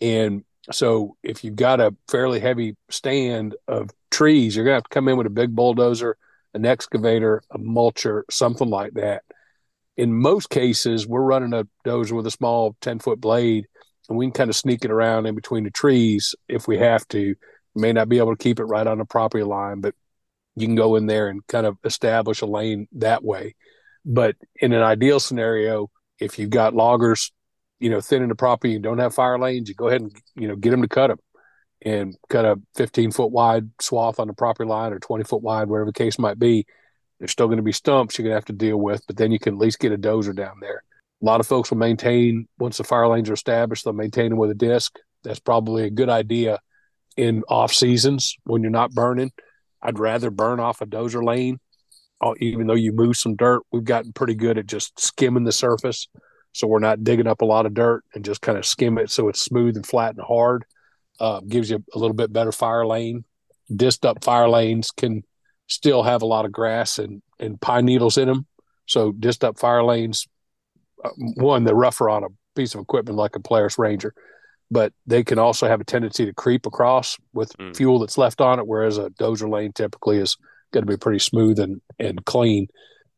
[0.01, 4.85] And so, if you've got a fairly heavy stand of trees, you're going to have
[4.85, 6.17] to come in with a big bulldozer,
[6.55, 9.23] an excavator, a mulcher, something like that.
[9.97, 13.67] In most cases, we're running a dozer with a small 10 foot blade
[14.13, 17.09] and we can kind of sneak it around in between the trees if we have
[17.09, 17.35] to.
[17.75, 19.95] May not be able to keep it right on the property line, but
[20.55, 23.55] you can go in there and kind of establish a lane that way.
[24.05, 27.33] But in an ideal scenario, if you've got loggers,
[27.81, 30.47] you know, thinning the property and don't have fire lanes, you go ahead and you
[30.47, 31.19] know get them to cut them
[31.81, 35.69] and cut a 15 foot wide swath on the property line or 20 foot wide,
[35.69, 36.67] whatever the case might be.
[37.19, 39.33] There's still going to be stumps you're going to have to deal with, but then
[39.33, 40.83] you can at least get a dozer down there.
[41.23, 44.39] A lot of folks will maintain once the fire lanes are established, they'll maintain them
[44.39, 44.99] with a disc.
[45.23, 46.59] That's probably a good idea
[47.17, 49.31] in off seasons when you're not burning.
[49.81, 51.59] I'd rather burn off a dozer lane,
[52.21, 53.63] uh, even though you move some dirt.
[53.71, 56.09] We've gotten pretty good at just skimming the surface,
[56.53, 59.11] so we're not digging up a lot of dirt and just kind of skim it
[59.11, 60.65] so it's smooth and flat and hard.
[61.21, 63.25] Uh, gives you a little bit better fire lane.
[63.75, 65.23] Disc up fire lanes can
[65.69, 68.47] still have a lot of grass and, and pine needles in them.
[68.87, 70.27] So disc up fire lanes
[71.37, 74.15] one they're rougher on a piece of equipment like a Polaris Ranger,
[74.71, 77.77] but they can also have a tendency to creep across with mm.
[77.77, 80.37] fuel that's left on it, whereas a dozer lane typically is
[80.73, 82.69] going to be pretty smooth and and clean.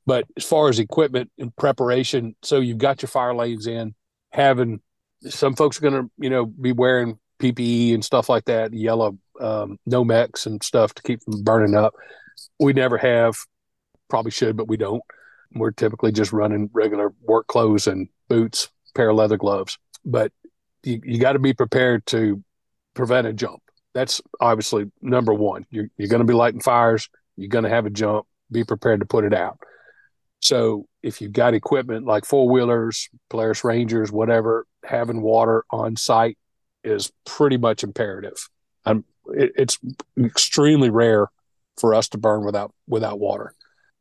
[0.06, 3.94] But as far as equipment and preparation, so you've got your fire lanes in,
[4.32, 4.80] having
[5.28, 9.18] some folks are going to you know be wearing PPE and stuff like that, yellow
[9.40, 11.94] um, Nomex and stuff to keep them burning up.
[12.58, 13.36] We never have,
[14.08, 15.02] probably should, but we don't
[15.54, 19.78] we're typically just running regular work clothes and boots, pair of leather gloves.
[20.04, 20.32] But
[20.82, 22.42] you, you got to be prepared to
[22.94, 23.62] prevent a jump.
[23.94, 25.66] That's obviously number one.
[25.70, 27.08] You're, you're going to be lighting fires.
[27.36, 28.26] You're going to have a jump.
[28.50, 29.58] Be prepared to put it out.
[30.40, 36.36] So if you've got equipment like four wheelers, Polaris Rangers, whatever, having water on site
[36.82, 38.48] is pretty much imperative.
[38.84, 39.78] I'm, it, it's
[40.22, 41.28] extremely rare
[41.78, 43.54] for us to burn without without water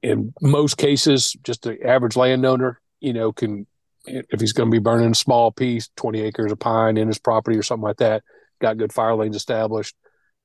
[0.04, 3.66] in most cases, just the average landowner, you know, can
[4.06, 7.18] if he's going to be burning a small piece, 20 acres of pine in his
[7.18, 8.22] property or something like that,
[8.60, 9.96] got good fire lanes established,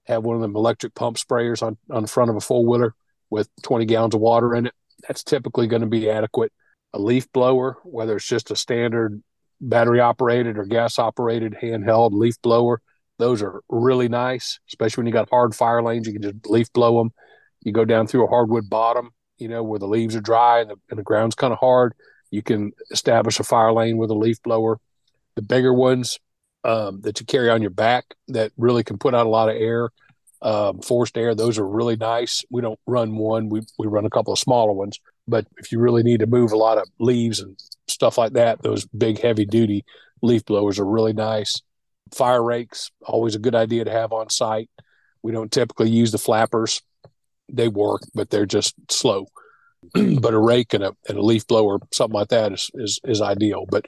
[0.07, 2.95] have one of them electric pump sprayers on, on front of a four wheeler
[3.31, 4.75] with 20 gallons of water in it.
[5.07, 6.53] That's typically going to be adequate.
[6.95, 9.23] A leaf blower, whether it's just a standard
[9.61, 12.81] battery operated or gas operated handheld leaf blower,
[13.19, 16.07] those are really nice, especially when you got hard fire lanes.
[16.07, 17.11] You can just leaf blow them.
[17.63, 20.71] You go down through a hardwood bottom, you know, where the leaves are dry and
[20.71, 21.95] the, and the ground's kind of hard,
[22.31, 24.79] you can establish a fire lane with a leaf blower.
[25.37, 26.19] The bigger ones
[26.65, 29.57] um, that you carry on your back that really can put out a lot of
[29.57, 29.91] air,
[30.43, 32.45] um, forced air, those are really nice.
[32.51, 34.99] We don't run one, we, we run a couple of smaller ones.
[35.27, 37.57] But if you really need to move a lot of leaves and
[37.91, 38.63] stuff like that.
[38.63, 39.85] Those big heavy duty
[40.23, 41.61] leaf blowers are really nice.
[42.15, 44.71] Fire rakes always a good idea to have on site.
[45.23, 46.83] We don't typically use the flappers;
[47.51, 49.27] they work, but they're just slow.
[50.21, 53.21] but a rake and a, and a leaf blower, something like that, is is, is
[53.21, 53.65] ideal.
[53.71, 53.87] But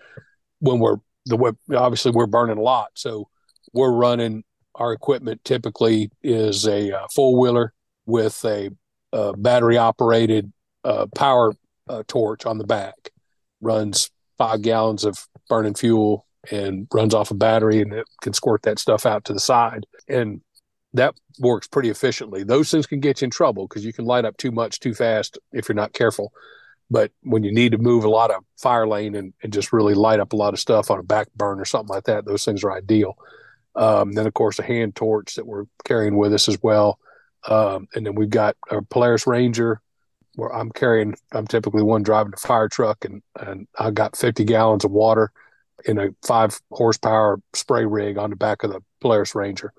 [0.60, 3.28] when we're the obviously we're burning a lot, so
[3.72, 4.44] we're running
[4.76, 7.72] our equipment typically is a uh, four wheeler
[8.06, 8.70] with a,
[9.12, 10.52] a battery operated
[10.84, 11.52] uh, power
[11.88, 13.10] uh, torch on the back.
[13.60, 15.18] Runs five gallons of
[15.48, 19.34] burning fuel and runs off a battery, and it can squirt that stuff out to
[19.34, 19.84] the side.
[20.08, 20.40] And
[20.94, 22.42] that works pretty efficiently.
[22.42, 24.94] Those things can get you in trouble because you can light up too much too
[24.94, 26.32] fast if you're not careful.
[26.90, 29.94] But when you need to move a lot of fire lane and, and just really
[29.94, 32.44] light up a lot of stuff on a back burn or something like that, those
[32.44, 33.16] things are ideal.
[33.76, 36.98] Um, then, of course, a hand torch that we're carrying with us as well.
[37.48, 39.80] Um, and then we've got our Polaris Ranger,
[40.34, 44.44] where I'm carrying, I'm typically one driving the fire truck, and, and I got 50
[44.44, 45.30] gallons of water
[45.84, 49.72] in a five horsepower spray rig on the back of the Polaris Ranger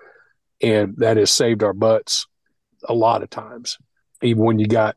[0.62, 2.28] and that has saved our butts
[2.88, 3.78] a lot of times.
[4.22, 4.96] Even when you got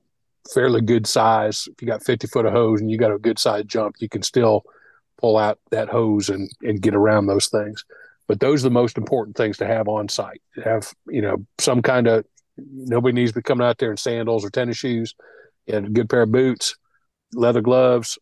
[0.52, 3.38] fairly good size, if you got 50 foot of hose and you got a good
[3.38, 4.64] size jump, you can still
[5.18, 7.84] pull out that hose and, and get around those things.
[8.26, 10.42] But those are the most important things to have on site.
[10.62, 12.24] Have, you know, some kind of,
[12.56, 15.14] nobody needs to be coming out there in sandals or tennis shoes
[15.66, 16.76] and a good pair of boots,
[17.32, 18.18] leather gloves,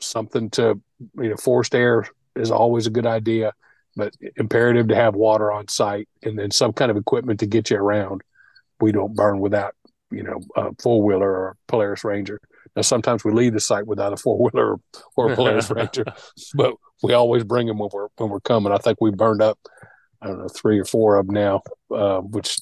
[0.00, 0.80] something to,
[1.18, 3.52] you know, forced air is always a good idea
[3.96, 7.70] but imperative to have water on site and then some kind of equipment to get
[7.70, 8.22] you around.
[8.80, 9.74] We don't burn without,
[10.10, 12.40] you know, a four wheeler or Polaris Ranger.
[12.74, 14.80] Now, sometimes we leave the site without a four wheeler
[15.16, 16.04] or a Polaris Ranger,
[16.54, 18.72] but we always bring them when we're when we're coming.
[18.72, 19.58] I think we burned up,
[20.20, 21.62] I don't know, three or four of them now,
[21.94, 22.58] uh, which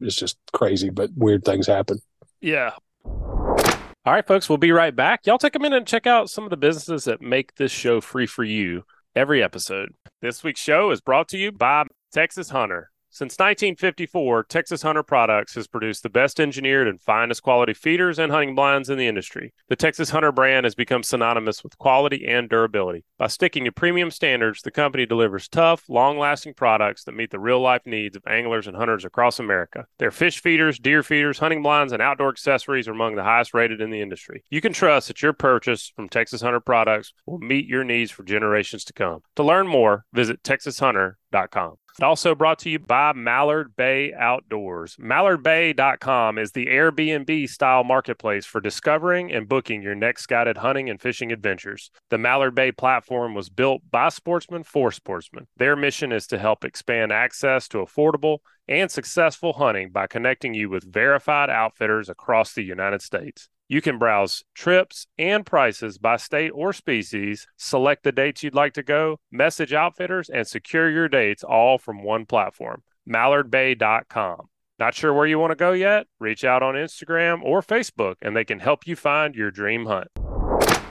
[0.00, 0.88] is just crazy.
[0.88, 1.98] But weird things happen.
[2.40, 2.70] Yeah.
[3.04, 5.26] All right, folks, we'll be right back.
[5.26, 8.00] Y'all take a minute and check out some of the businesses that make this show
[8.00, 8.84] free for you
[9.16, 9.94] every episode.
[10.22, 12.90] This week's show is brought to you by Texas Hunter.
[13.12, 18.30] Since 1954, Texas Hunter Products has produced the best engineered and finest quality feeders and
[18.30, 19.52] hunting blinds in the industry.
[19.68, 23.04] The Texas Hunter brand has become synonymous with quality and durability.
[23.18, 27.40] By sticking to premium standards, the company delivers tough, long lasting products that meet the
[27.40, 29.86] real life needs of anglers and hunters across America.
[29.98, 33.80] Their fish feeders, deer feeders, hunting blinds, and outdoor accessories are among the highest rated
[33.80, 34.44] in the industry.
[34.50, 38.22] You can trust that your purchase from Texas Hunter Products will meet your needs for
[38.22, 39.22] generations to come.
[39.34, 41.74] To learn more, visit texashunter.com.
[42.02, 44.96] Also brought to you by Mallard Bay Outdoors.
[44.96, 51.00] MallardBay.com is the Airbnb style marketplace for discovering and booking your next guided hunting and
[51.00, 51.90] fishing adventures.
[52.08, 55.46] The Mallard Bay platform was built by sportsmen for sportsmen.
[55.58, 60.70] Their mission is to help expand access to affordable and successful hunting by connecting you
[60.70, 63.48] with verified outfitters across the United States.
[63.70, 68.72] You can browse trips and prices by state or species, select the dates you'd like
[68.72, 72.82] to go, message outfitters, and secure your dates all from one platform.
[73.08, 74.48] MallardBay.com.
[74.80, 76.08] Not sure where you want to go yet?
[76.18, 80.08] Reach out on Instagram or Facebook and they can help you find your dream hunt.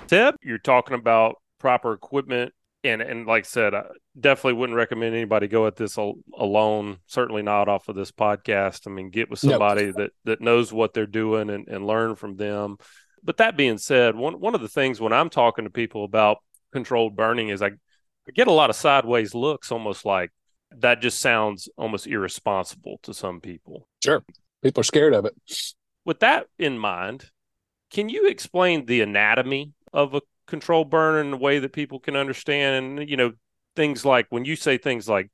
[0.07, 3.83] Tip, you're talking about proper equipment and and like I said, I
[4.19, 6.97] definitely wouldn't recommend anybody go at this al- alone.
[7.07, 8.87] Certainly not off of this podcast.
[8.87, 12.37] I mean, get with somebody that that knows what they're doing and, and learn from
[12.37, 12.77] them.
[13.23, 16.37] But that being said, one one of the things when I'm talking to people about
[16.71, 20.31] controlled burning is I, I get a lot of sideways looks, almost like
[20.77, 23.87] that just sounds almost irresponsible to some people.
[24.03, 24.23] Sure,
[24.63, 25.33] people are scared of it.
[26.05, 27.29] With that in mind,
[27.91, 32.15] can you explain the anatomy of a control burn in a way that people can
[32.15, 32.99] understand.
[32.99, 33.33] And, you know,
[33.75, 35.31] things like when you say things like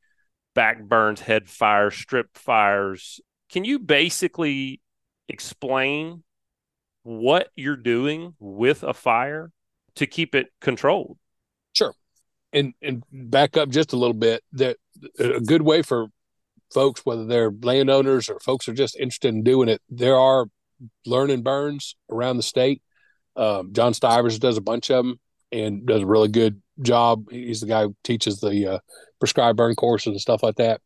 [0.54, 3.19] back burns, head fires, strip fires,
[3.51, 4.82] can you basically
[5.28, 6.23] explain
[7.04, 9.51] what you're doing with a fire
[9.95, 11.17] to keep it controlled?
[11.73, 11.93] Sure.
[12.54, 14.78] And and back up just a little bit, that
[15.19, 16.08] a good way for
[16.73, 20.47] folks, whether they're landowners or folks are just interested in doing it, there are
[21.06, 22.82] learning burns around the state
[23.36, 25.19] um, John Stivers does a bunch of them
[25.52, 27.26] and does a really good job.
[27.32, 28.80] He's the guy who teaches the uh,
[29.19, 30.81] prescribed burn courses and stuff like that.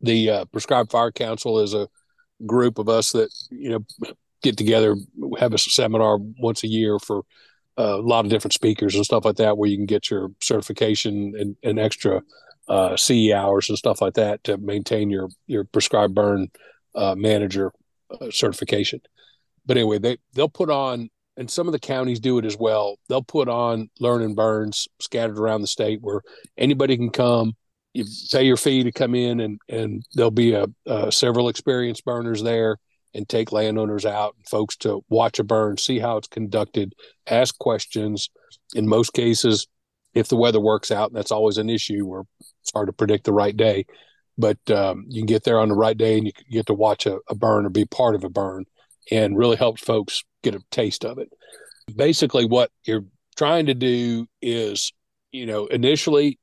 [0.00, 1.88] The uh, prescribed fire council is a
[2.44, 4.96] group of us that you know get together,
[5.38, 7.22] have a seminar once a year for
[7.78, 10.28] uh, a lot of different speakers and stuff like that, where you can get your
[10.40, 12.20] certification and, and extra
[12.68, 16.48] uh, CE hours and stuff like that to maintain your your prescribed burn
[16.94, 17.72] uh, manager
[18.10, 19.00] uh, certification.
[19.64, 22.96] But anyway, they they'll put on and some of the counties do it as well.
[23.08, 26.22] They'll put on learning burns scattered around the state where
[26.56, 27.54] anybody can come.
[27.94, 30.66] You pay your fee to come in, and and there'll be a,
[31.12, 32.78] several experienced burners there,
[33.14, 36.94] and take landowners out and folks to watch a burn, see how it's conducted,
[37.26, 38.30] ask questions.
[38.74, 39.66] In most cases,
[40.14, 43.32] if the weather works out, that's always an issue where it's hard to predict the
[43.32, 43.86] right day.
[44.38, 47.04] But um, you can get there on the right day and you get to watch
[47.04, 48.64] a, a burn or be part of a burn
[49.10, 51.32] and really helps folks get a taste of it.
[51.94, 53.04] Basically, what you're
[53.36, 54.92] trying to do is,
[55.32, 56.38] you know, initially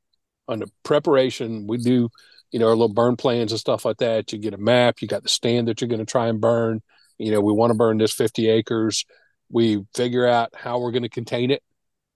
[0.48, 2.10] on the preparation, we do,
[2.52, 4.32] you know, our little burn plans and stuff like that.
[4.32, 6.82] You get a map, you got the stand that you're going to try and burn.
[7.18, 9.06] You know, we want to burn this 50 acres.
[9.52, 11.64] We figure out how we're going to contain it.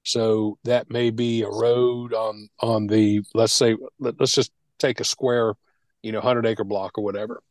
[0.04, 5.00] So that may be a road on on the let's say let, us just take
[5.00, 5.54] a square,
[6.02, 7.41] you know, 100 acre block or whatever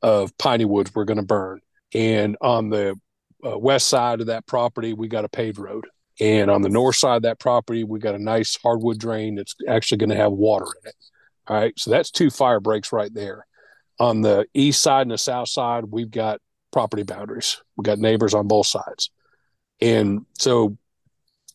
[0.00, 1.60] of piney woods we're going to burn.
[1.94, 2.98] And on the
[3.44, 5.86] uh, west side of that property, we got a paved road.
[6.20, 9.54] And on the north side of that property, we got a nice hardwood drain that's
[9.68, 10.94] actually going to have water in it.
[11.46, 11.72] All right.
[11.78, 13.46] So that's two fire breaks right there.
[14.00, 16.40] On the east side and the south side, we've got
[16.72, 17.60] property boundaries.
[17.76, 19.10] We've got neighbors on both sides.
[19.80, 20.76] And so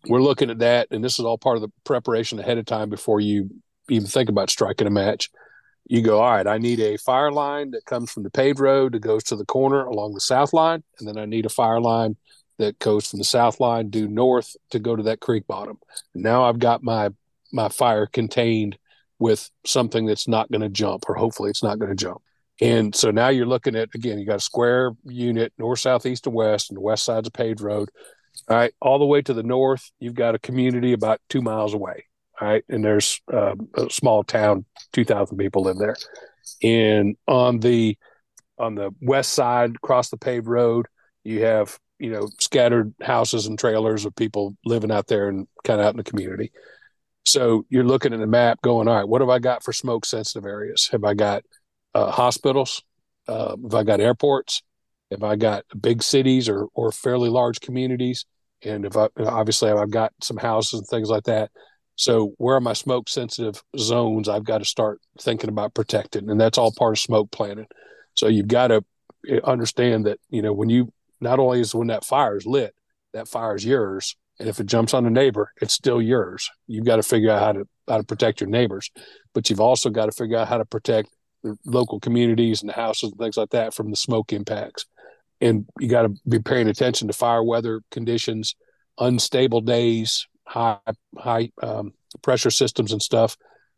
[0.08, 0.88] we're looking at that.
[0.92, 3.50] And this is all part of the preparation ahead of time before you
[3.90, 5.30] even think about striking a match.
[5.86, 8.94] You go, all right, I need a fire line that comes from the paved road
[8.94, 10.84] that goes to the corner along the south line.
[11.00, 12.16] And then I need a fire line
[12.58, 15.78] that goes from the south line due north to go to that creek bottom.
[16.14, 17.10] Now I've got my
[17.52, 18.78] my fire contained
[19.20, 22.22] with something that's not going to jump, or hopefully it's not going to jump.
[22.62, 26.26] And so now you're looking at again, you got a square unit, north, south, east,
[26.28, 27.90] and west, and the west side's a paved road.
[28.50, 31.74] All right, all the way to the north, you've got a community about two miles
[31.74, 32.06] away.
[32.42, 35.96] Right, and there's uh, a small town, two thousand people live there.
[36.64, 37.98] And on the
[38.58, 40.88] on the west side, across the paved road,
[41.24, 45.80] you have you know scattered houses and trailers of people living out there and kind
[45.80, 46.52] of out in the community.
[47.26, 50.06] So you're looking at the map going all right what have i got for smoke
[50.06, 50.90] sensitive areas?
[50.92, 51.44] Have i got
[51.94, 52.82] uh, hospitals?
[53.28, 54.64] Uh, have i got airports?
[55.12, 58.26] Have i got big cities or or fairly large communities?
[58.64, 61.52] And if i obviously i've got some houses and things like that
[61.96, 66.39] so where are my smoke sensitive zones i've got to start thinking about protecting and
[66.39, 67.68] that's all part of smoke planning
[68.16, 68.84] so you've got to
[69.28, 70.91] eh, understand that you know when you
[71.24, 72.76] not only is when that fire is lit,
[73.14, 74.16] that fire is yours.
[74.39, 76.50] And if it jumps on a neighbor, it's still yours.
[76.68, 78.89] You've got to figure out how to how to protect your neighbors,
[79.34, 81.10] but you've also got to figure out how to protect
[81.44, 84.86] the local communities and the houses and things like that from the smoke impacts.
[85.41, 88.56] And you got to be paying attention to fire weather conditions,
[88.98, 90.78] unstable days, high
[91.18, 93.36] high um, pressure systems and stuff.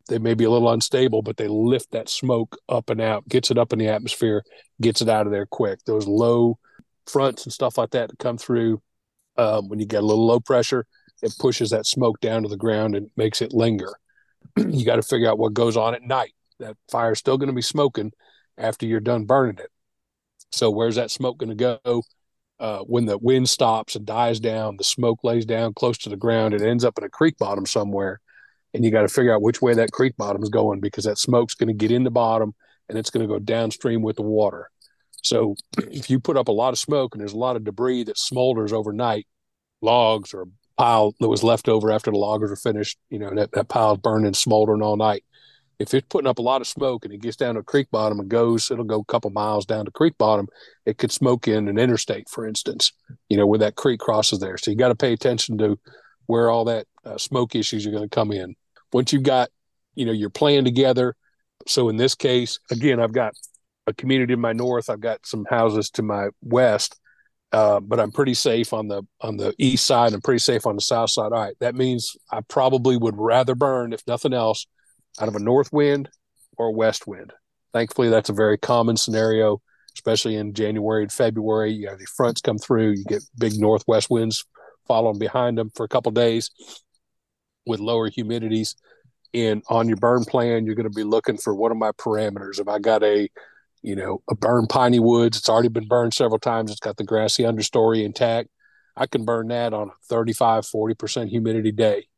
[0.08, 3.50] They may be a little unstable, but they lift that smoke up and out, gets
[3.50, 4.44] it up in the atmosphere,
[4.80, 5.80] gets it out of there quick.
[5.84, 6.58] Those low
[7.06, 8.80] fronts and stuff like that to come through.
[9.36, 10.86] Um, when you get a little low pressure,
[11.22, 13.92] it pushes that smoke down to the ground and makes it linger.
[14.56, 16.32] you got to figure out what goes on at night.
[16.60, 18.12] That fire's still going to be smoking
[18.56, 19.70] after you're done burning it.
[20.52, 22.02] So where's that smoke going to go?
[22.58, 26.16] Uh, when the wind stops and dies down, the smoke lays down close to the
[26.16, 26.54] ground.
[26.54, 28.20] It ends up in a creek bottom somewhere,
[28.72, 31.18] and you got to figure out which way that creek bottom is going because that
[31.18, 32.54] smoke's going to get in the bottom
[32.88, 34.70] and it's going to go downstream with the water.
[35.22, 35.56] So
[35.90, 38.16] if you put up a lot of smoke and there's a lot of debris that
[38.16, 39.26] smolders overnight,
[39.82, 40.46] logs or a
[40.78, 43.98] pile that was left over after the loggers are finished, you know, that, that pile's
[43.98, 45.24] burning, smoldering all night.
[45.78, 47.90] If it's putting up a lot of smoke and it gets down to a creek
[47.90, 50.48] bottom and goes, it'll go a couple miles down to creek bottom.
[50.86, 52.92] It could smoke in an interstate, for instance,
[53.28, 54.56] you know, where that creek crosses there.
[54.56, 55.78] So you got to pay attention to
[56.26, 58.54] where all that uh, smoke issues are going to come in.
[58.92, 59.50] Once you've got,
[59.94, 61.14] you know, your plan together.
[61.66, 63.34] So in this case, again, I've got
[63.86, 64.90] a community to my north.
[64.90, 66.98] I've got some houses to my west,
[67.52, 70.12] uh, but I'm pretty safe on the on the east side.
[70.12, 71.32] I'm pretty safe on the south side.
[71.32, 74.66] All right, that means I probably would rather burn, if nothing else,
[75.20, 76.08] out of a north wind
[76.56, 77.32] or a west wind.
[77.72, 79.60] Thankfully, that's a very common scenario,
[79.94, 81.72] especially in January and February.
[81.72, 84.44] You have the fronts come through, you get big northwest winds
[84.86, 86.50] following behind them for a couple days
[87.66, 88.76] with lower humidities.
[89.34, 92.58] And on your burn plan, you're going to be looking for what are my parameters?
[92.58, 93.28] Have I got a
[93.86, 95.38] you know, a burned piney woods.
[95.38, 96.72] It's already been burned several times.
[96.72, 98.48] It's got the grassy understory intact.
[98.96, 102.08] I can burn that on a 35, 40% humidity day.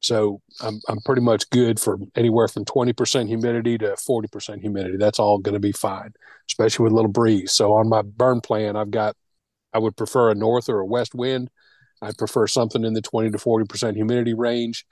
[0.00, 4.96] So I'm, I'm pretty much good for anywhere from 20% humidity to 40% humidity.
[4.96, 6.12] That's all going to be fine,
[6.48, 7.52] especially with a little breeze.
[7.52, 9.14] So on my burn plan, I've got,
[9.74, 11.50] I would prefer a north or a west wind.
[12.02, 14.86] I prefer something in the 20 to 40% humidity range.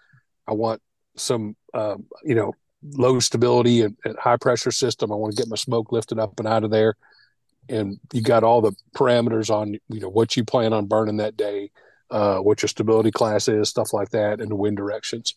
[0.46, 0.82] I want
[1.16, 2.52] some, uh, you know,
[2.82, 5.10] low stability and, and high pressure system.
[5.10, 6.94] I want to get my smoke lifted up and out of there.
[7.68, 11.36] And you got all the parameters on you know what you plan on burning that
[11.36, 11.70] day,
[12.10, 15.34] uh, what your stability class is, stuff like that, and the wind directions.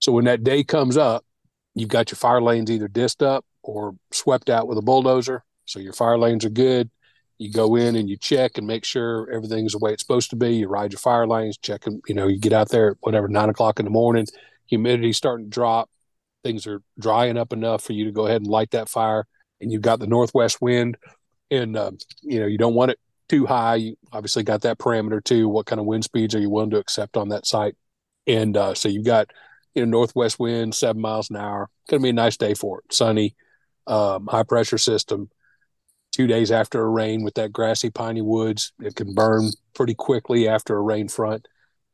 [0.00, 1.24] So when that day comes up,
[1.74, 5.44] you've got your fire lanes either disked up or swept out with a bulldozer.
[5.66, 6.90] So your fire lanes are good.
[7.38, 10.36] You go in and you check and make sure everything's the way it's supposed to
[10.36, 10.56] be.
[10.56, 12.00] You ride your fire lanes, check them.
[12.08, 14.26] You know, you get out there at whatever nine o'clock in the morning.
[14.66, 15.88] Humidity's starting to drop.
[16.42, 19.26] Things are drying up enough for you to go ahead and light that fire.
[19.60, 20.96] And you've got the northwest wind,
[21.50, 21.90] and uh,
[22.22, 22.98] you know you don't want it
[23.28, 23.76] too high.
[23.76, 25.48] You obviously got that parameter too.
[25.48, 27.76] What kind of wind speeds are you willing to accept on that site?
[28.26, 29.30] And uh, so you've got
[29.74, 31.68] you know northwest wind, seven miles an hour.
[31.88, 32.92] Going to be a nice day for it.
[32.92, 33.36] Sunny,
[33.86, 35.30] um, high pressure system.
[36.12, 40.48] Two days after a rain with that grassy piney woods, it can burn pretty quickly
[40.48, 41.46] after a rain front,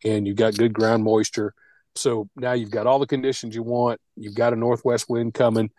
[0.04, 1.52] and you've got good ground moisture.
[1.96, 4.00] So now you've got all the conditions you want.
[4.16, 5.70] You've got a northwest wind coming.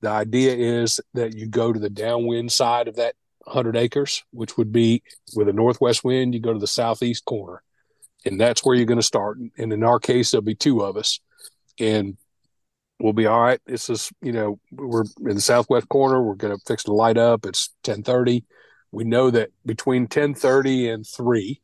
[0.00, 3.14] The idea is that you go to the downwind side of that
[3.48, 5.02] 100 acres, which would be
[5.34, 7.62] with a northwest wind, you go to the southeast corner.
[8.24, 9.38] And that's where you're going to start.
[9.56, 11.20] And in our case, there'll be two of us.
[11.78, 12.16] And
[12.98, 13.60] we'll be all right.
[13.66, 16.22] This is, you know, we're in the southwest corner.
[16.22, 17.46] We're going to fix the light up.
[17.46, 18.44] It's 1030.
[18.90, 21.60] We know that between 1030 and 3,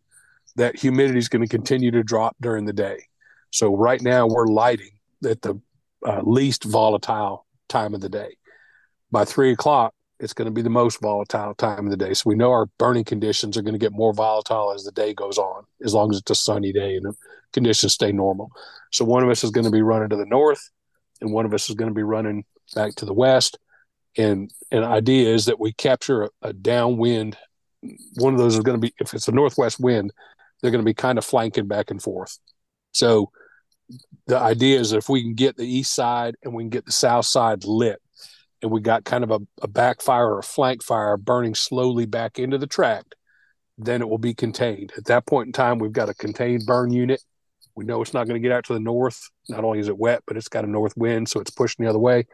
[0.57, 3.07] that humidity is going to continue to drop during the day.
[3.51, 4.91] So right now we're lighting
[5.25, 5.61] at the
[6.07, 8.37] uh, least volatile time of the day.
[9.11, 12.15] By three o'clock, it's going to be the most volatile time of the day.
[12.15, 15.13] So we know our burning conditions are going to get more volatile as the day
[15.13, 17.15] goes on, as long as it's a sunny day and the
[17.53, 18.51] conditions stay normal.
[18.91, 20.71] So one of us is going to be running to the north,
[21.21, 22.45] and one of us is going to be running
[22.75, 23.59] back to the west.
[24.17, 27.37] And an idea is that we capture a, a downwind.
[28.17, 30.13] One of those is going to be, if it's a northwest wind,
[30.63, 32.39] they're going to be kind of flanking back and forth.
[32.93, 33.31] So
[34.27, 36.93] the idea is if we can get the east side and we can get the
[36.93, 38.01] south side lit,
[38.65, 42.39] and we got kind of a, a backfire or a flank fire burning slowly back
[42.39, 43.15] into the tract,
[43.77, 44.91] then it will be contained.
[44.97, 47.21] At that point in time, we've got a contained burn unit.
[47.77, 49.21] We know it's not going to get out to the north.
[49.51, 51.91] Not only is it wet, but it's got a north wind, so it's pushing the
[51.91, 52.27] other way,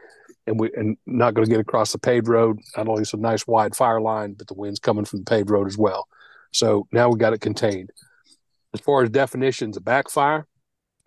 [0.46, 2.60] and we and not going to get across the paved road.
[2.76, 5.50] Not only is a nice wide fire line, but the wind's coming from the paved
[5.50, 6.06] road as well.
[6.52, 7.90] So now we've got it contained.
[8.72, 10.46] As far as definitions, a backfire,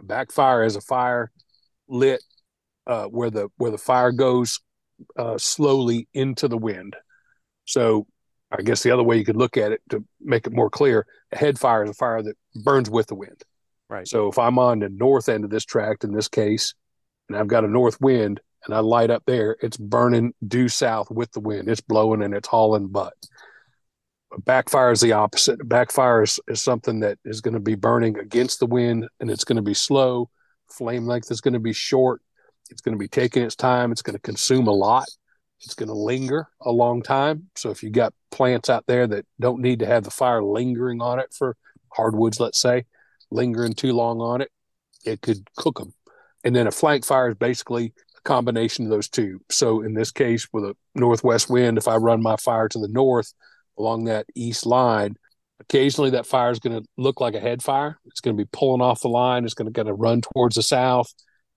[0.01, 1.32] backfire is a fire
[1.88, 2.21] lit
[2.88, 4.59] uh, where the where the fire goes
[5.18, 6.95] uh, slowly into the wind.
[7.66, 8.08] So
[8.51, 11.06] I guess the other way you could look at it to make it more clear,
[11.32, 13.41] a head fire is a fire that burns with the wind.
[13.89, 14.08] Right.
[14.08, 16.74] So if I'm on the north end of this tract in this case,
[17.30, 21.10] and I've got a north wind and I light up there, it's burning due south
[21.12, 21.68] with the wind.
[21.68, 23.14] It's blowing and it's hauling butt.
[24.34, 25.62] A backfire is the opposite.
[25.62, 29.30] A backfire is, is something that is going to be burning against the wind and
[29.30, 30.30] it's going to be slow.
[30.72, 32.22] Flame length is going to be short
[32.70, 33.91] it's going to be taking its time.
[33.91, 35.05] It's going to consume a lot.
[35.61, 37.49] It's going to linger a long time.
[37.55, 41.01] So if you got plants out there that don't need to have the fire lingering
[41.01, 41.55] on it for
[41.93, 42.86] hardwoods, let's say,
[43.32, 44.51] lingering too long on it,
[45.05, 45.93] it could cook them.
[46.43, 49.39] And then a flank fire is basically a combination of those two.
[49.49, 52.89] So in this case, with a northwest wind, if I run my fire to the
[52.89, 53.34] north
[53.78, 55.16] along that east line,
[55.61, 57.99] occasionally that fire is going to look like a head fire.
[58.05, 59.45] It's going to be pulling off the line.
[59.45, 61.14] It's going to kind of run towards the south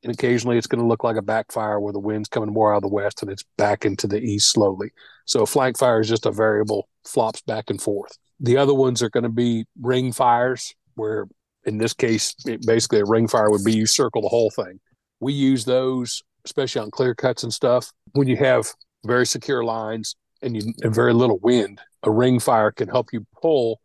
[0.07, 2.76] and occasionally it's going to look like a backfire where the wind's coming more out
[2.76, 4.90] of the west and it's back into the east slowly.
[5.24, 8.16] So a flank fire is just a variable, flops back and forth.
[8.38, 11.26] The other ones are going to be ring fires, where
[11.64, 12.34] in this case,
[12.64, 14.78] basically a ring fire would be you circle the whole thing.
[15.18, 18.68] We use those, especially on clear cuts and stuff, when you have
[19.04, 21.80] very secure lines and you and very little wind.
[22.04, 23.80] A ring fire can help you pull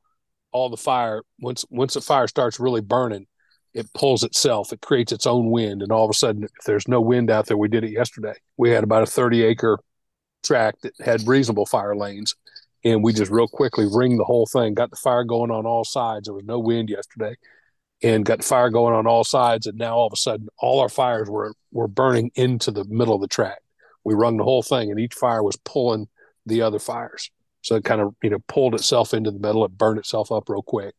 [0.51, 3.25] all the fire once once the fire starts really burning
[3.73, 6.87] it pulls itself it creates its own wind and all of a sudden if there's
[6.87, 8.33] no wind out there we did it yesterday.
[8.57, 9.79] We had about a 30 acre
[10.43, 12.35] tract that had reasonable fire lanes
[12.83, 14.73] and we just real quickly ring the whole thing.
[14.73, 16.25] Got the fire going on all sides.
[16.25, 17.35] There was no wind yesterday
[18.03, 20.79] and got the fire going on all sides and now all of a sudden all
[20.79, 23.61] our fires were were burning into the middle of the tract.
[24.03, 26.07] We rung the whole thing and each fire was pulling
[26.45, 27.29] the other fires.
[27.61, 29.63] So it kind of you know pulled itself into the middle.
[29.63, 30.95] It burned itself up real quick.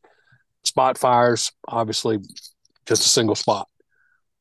[0.64, 2.18] Spot fires obviously
[2.86, 3.68] just a single spot.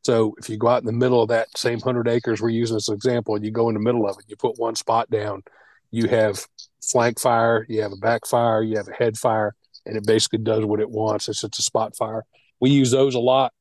[0.04, 2.76] So if you go out in the middle of that same hundred acres we're using
[2.78, 5.10] as an example, and you go in the middle of it, you put one spot
[5.10, 5.44] down,
[5.92, 6.46] you have
[6.82, 9.54] flank fire, you have a backfire, you have a head fire,
[9.86, 11.30] and it basically does what it wants.
[11.30, 12.24] It's just a spot fire.
[12.60, 13.54] We use those a lot.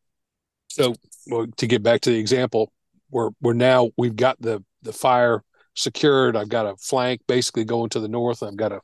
[0.68, 0.94] So
[1.26, 2.72] well, to get back to the example,
[3.10, 5.42] we're we're now we've got the the fire
[5.74, 6.36] secured.
[6.36, 8.42] I've got a flank basically going to the north.
[8.42, 8.80] I've got a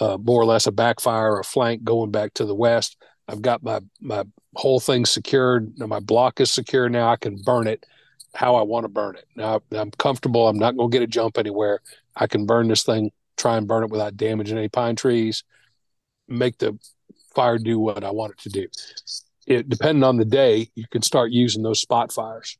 [0.00, 2.96] uh, more or less a backfire, a flank going back to the west.
[3.26, 4.24] I've got my my
[4.58, 5.72] whole thing secured.
[5.78, 6.88] Now my block is secure.
[6.88, 7.86] Now I can burn it
[8.34, 9.26] how I want to burn it.
[9.36, 10.48] Now I'm comfortable.
[10.48, 11.80] I'm not going to get a jump anywhere.
[12.16, 13.12] I can burn this thing.
[13.36, 15.44] Try and burn it without damaging any pine trees.
[16.26, 16.76] Make the
[17.34, 18.66] fire do what I want it to do.
[19.46, 22.58] It depending on the day, you can start using those spot fires.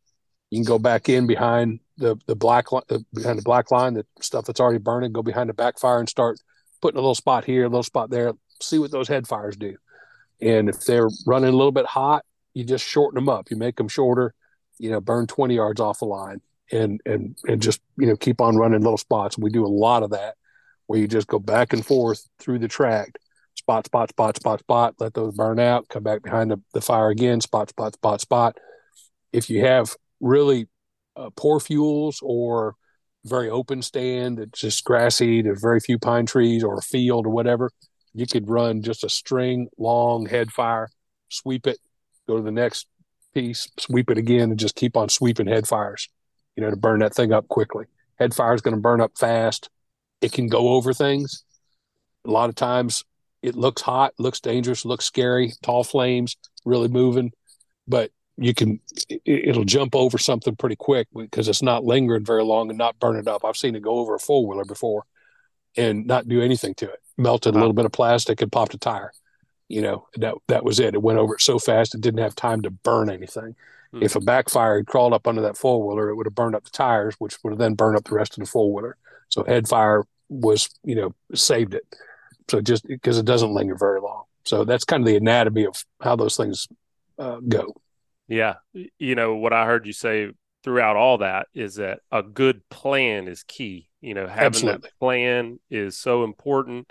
[0.50, 4.06] You can go back in behind the the black line, behind the black line, the
[4.20, 5.12] stuff that's already burning.
[5.12, 6.38] Go behind the backfire and start
[6.80, 8.32] putting a little spot here, a little spot there.
[8.62, 9.76] See what those head fires do.
[10.40, 12.24] And if they're running a little bit hot,
[12.54, 13.50] you just shorten them up.
[13.50, 14.34] You make them shorter.
[14.78, 18.40] You know, burn 20 yards off the line, and and and just you know keep
[18.40, 19.36] on running little spots.
[19.36, 20.36] We do a lot of that,
[20.86, 23.18] where you just go back and forth through the tract,
[23.56, 24.94] spot, spot, spot, spot, spot.
[25.00, 25.88] Let those burn out.
[25.88, 27.40] Come back behind the, the fire again.
[27.40, 28.56] Spot, spot, spot, spot.
[29.32, 30.68] If you have really
[31.16, 32.76] uh, poor fuels or
[33.24, 37.30] very open stand it's just grassy there's very few pine trees or a field or
[37.30, 37.70] whatever
[38.14, 40.88] you could run just a string long head fire
[41.28, 41.78] sweep it
[42.26, 42.86] go to the next
[43.34, 46.08] piece sweep it again and just keep on sweeping head fires
[46.56, 47.86] you know to burn that thing up quickly
[48.18, 49.70] head fire is going to burn up fast
[50.20, 51.44] it can go over things
[52.26, 53.04] a lot of times
[53.42, 57.30] it looks hot looks dangerous looks scary tall flames really moving
[57.86, 58.80] but you can
[59.24, 63.16] it'll jump over something pretty quick because it's not lingering very long and not burn
[63.16, 63.44] it up.
[63.44, 65.04] I've seen it go over a four wheeler before
[65.76, 67.00] and not do anything to it.
[67.18, 67.60] Melted wow.
[67.60, 69.12] a little bit of plastic and popped a tire.
[69.68, 70.94] You know, that that was it.
[70.94, 73.54] It went over it so fast it didn't have time to burn anything.
[73.92, 74.02] Hmm.
[74.02, 76.64] If a backfire had crawled up under that four wheeler, it would have burned up
[76.64, 78.96] the tires, which would have then burned up the rest of the four wheeler.
[79.28, 81.84] So head fire was, you know, saved it.
[82.50, 84.24] So just because it doesn't linger very long.
[84.44, 86.68] So that's kind of the anatomy of how those things
[87.18, 87.74] uh, go.
[88.26, 88.56] Yeah.
[88.72, 90.30] You know, what I heard you say
[90.64, 93.88] throughout all that is that a good plan is key.
[94.00, 94.80] You know, having Absolutely.
[94.82, 96.90] that plan is so important.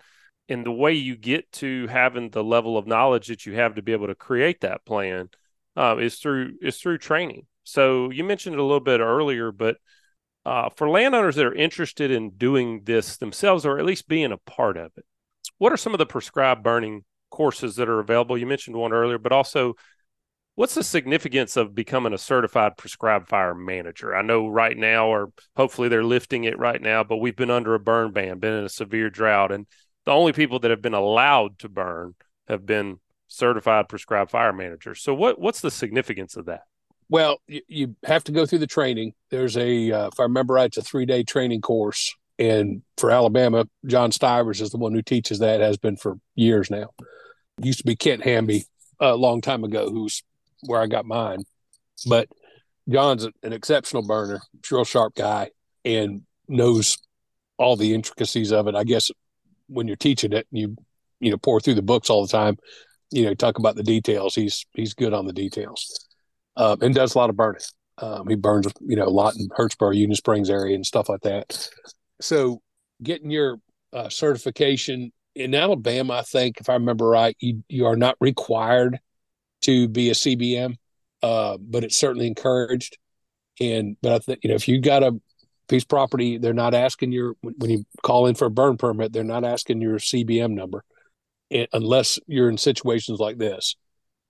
[0.50, 3.82] And the way you get to having the level of knowledge that you have to
[3.82, 5.30] be able to create that plan
[5.76, 7.46] uh, is through is through training.
[7.64, 9.78] So you mentioned it a little bit earlier, but
[10.46, 14.38] uh, for landowners that are interested in doing this themselves or at least being a
[14.38, 15.06] part of it,
[15.58, 18.38] what are some of the prescribed burning courses that are available?
[18.38, 19.76] You mentioned one earlier, but also
[20.58, 24.16] What's the significance of becoming a certified prescribed fire manager?
[24.16, 27.76] I know right now, or hopefully they're lifting it right now, but we've been under
[27.76, 29.68] a burn ban, been in a severe drought, and
[30.08, 32.16] the only people that have been allowed to burn
[32.48, 32.98] have been
[33.28, 35.02] certified prescribed fire managers.
[35.02, 36.62] So, what what's the significance of that?
[37.10, 39.16] Well, you, you have to go through the training.
[39.32, 42.16] There's a, uh, if I remember right, it's a three day training course.
[42.40, 46.72] And for Alabama, John Stivers is the one who teaches that, has been for years
[46.72, 46.92] now.
[47.62, 48.64] Used to be Kent Hamby
[49.02, 50.24] a long time ago, who's
[50.62, 51.44] where I got mine.
[52.08, 52.30] But
[52.88, 54.42] John's an exceptional burner,
[54.72, 55.50] real sharp guy,
[55.84, 56.98] and knows
[57.58, 58.76] all the intricacies of it.
[58.76, 59.12] I guess
[59.68, 60.76] when you're teaching it, you
[61.20, 62.58] you know pour through the books all the time.
[63.12, 64.36] You know, talk about the details.
[64.36, 66.08] He's he's good on the details,
[66.56, 67.62] um, and does a lot of burning.
[68.00, 71.22] Um, he burns, you know, a lot in Hurtsboro, Union Springs area, and stuff like
[71.22, 71.70] that.
[72.22, 72.62] So,
[73.02, 73.60] getting your
[73.92, 79.00] uh, certification in Alabama, I think, if I remember right, you you are not required
[79.62, 80.76] to be a CBM,
[81.24, 82.98] uh, but it's certainly encouraged.
[83.60, 85.20] And but I think you know if you got a
[85.68, 89.14] piece of property, they're not asking your when you call in for a burn permit,
[89.14, 90.84] they're not asking your CBM number,
[91.52, 93.76] eh, unless you're in situations like this.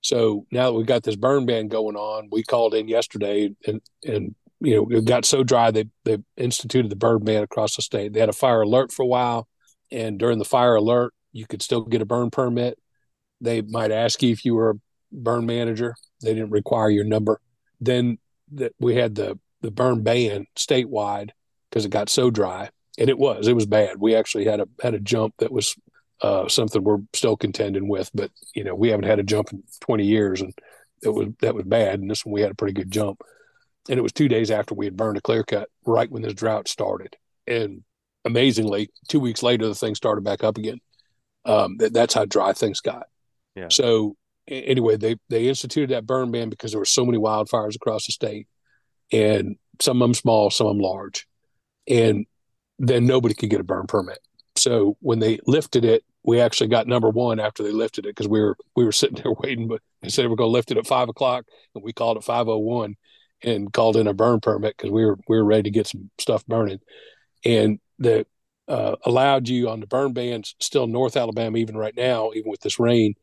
[0.02, 3.82] So now that we've got this burn ban going on, we called in yesterday and
[4.06, 7.82] and you know it got so dry they they instituted the burn ban across the
[7.82, 8.14] state.
[8.14, 9.48] They had a fire alert for a while,
[9.92, 12.80] and during the fire alert, you could still get a burn permit.
[13.42, 14.76] They might ask you if you were a
[15.12, 15.96] burn manager.
[16.22, 17.40] They didn't require your number.
[17.80, 18.18] Then
[18.54, 21.32] that we had the the burn ban statewide
[21.70, 23.97] because it got so dry, and it was it was bad.
[23.99, 25.76] We actually had a had a jump that was
[26.22, 29.63] uh, something we're still contending with, but you know we haven't had a jump in
[29.82, 30.53] 20 years, and
[31.03, 31.99] it was that was bad.
[31.99, 33.22] And this one we had a pretty good jump,
[33.89, 36.34] and it was two days after we had burned a clear cut, right when this
[36.34, 37.84] drought started, and
[38.24, 40.80] amazingly, two weeks later the thing started back up again.
[41.43, 43.07] Um, that, that's how dry things got.
[43.53, 43.68] Yeah.
[43.70, 44.15] So
[44.47, 48.13] anyway, they they instituted that burn ban because there were so many wildfires across the
[48.13, 48.47] state,
[49.12, 51.28] and some of them small, some of them large,
[51.88, 52.26] and
[52.80, 54.20] then nobody could get a burn permit.
[54.55, 58.28] So when they lifted it, we actually got number one after they lifted it because
[58.28, 60.78] we were we were sitting there waiting, but they said we're going to lift it
[60.78, 61.45] at five o'clock,
[61.76, 62.95] and we called at five oh one
[63.43, 66.10] and called in a burn permit because we were we were ready to get some
[66.18, 66.80] stuff burning,
[67.45, 68.26] and the
[68.68, 72.60] uh, allowed you on the burn bans still North Alabama even right now even with
[72.60, 73.16] this rain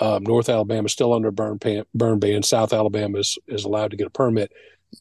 [0.00, 2.42] um, North Alabama is still under burn ban, burn ban.
[2.42, 4.52] South Alabama is, is allowed to get a permit.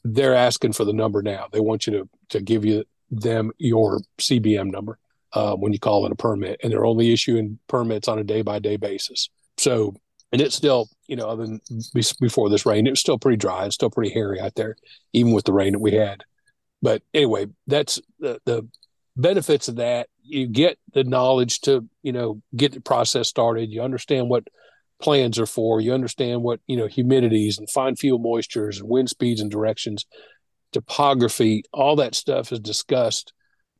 [0.03, 1.47] They're asking for the number now.
[1.51, 4.99] They want you to to give you them your CBM number
[5.33, 8.41] uh, when you call in a permit, and they're only issuing permits on a day
[8.41, 9.29] by day basis.
[9.57, 9.95] So,
[10.31, 11.61] and it's still, you know, other than
[12.19, 13.65] before this rain, it was still pretty dry.
[13.65, 14.75] It's still pretty hairy out there,
[15.13, 16.23] even with the rain that we had.
[16.81, 18.67] But anyway, that's the, the
[19.17, 20.07] benefits of that.
[20.23, 23.69] You get the knowledge to, you know, get the process started.
[23.69, 24.47] You understand what
[25.01, 25.81] plans are for.
[25.81, 30.05] You understand what you know humidities and fine fuel moistures and wind speeds and directions,
[30.71, 33.33] topography, all that stuff is discussed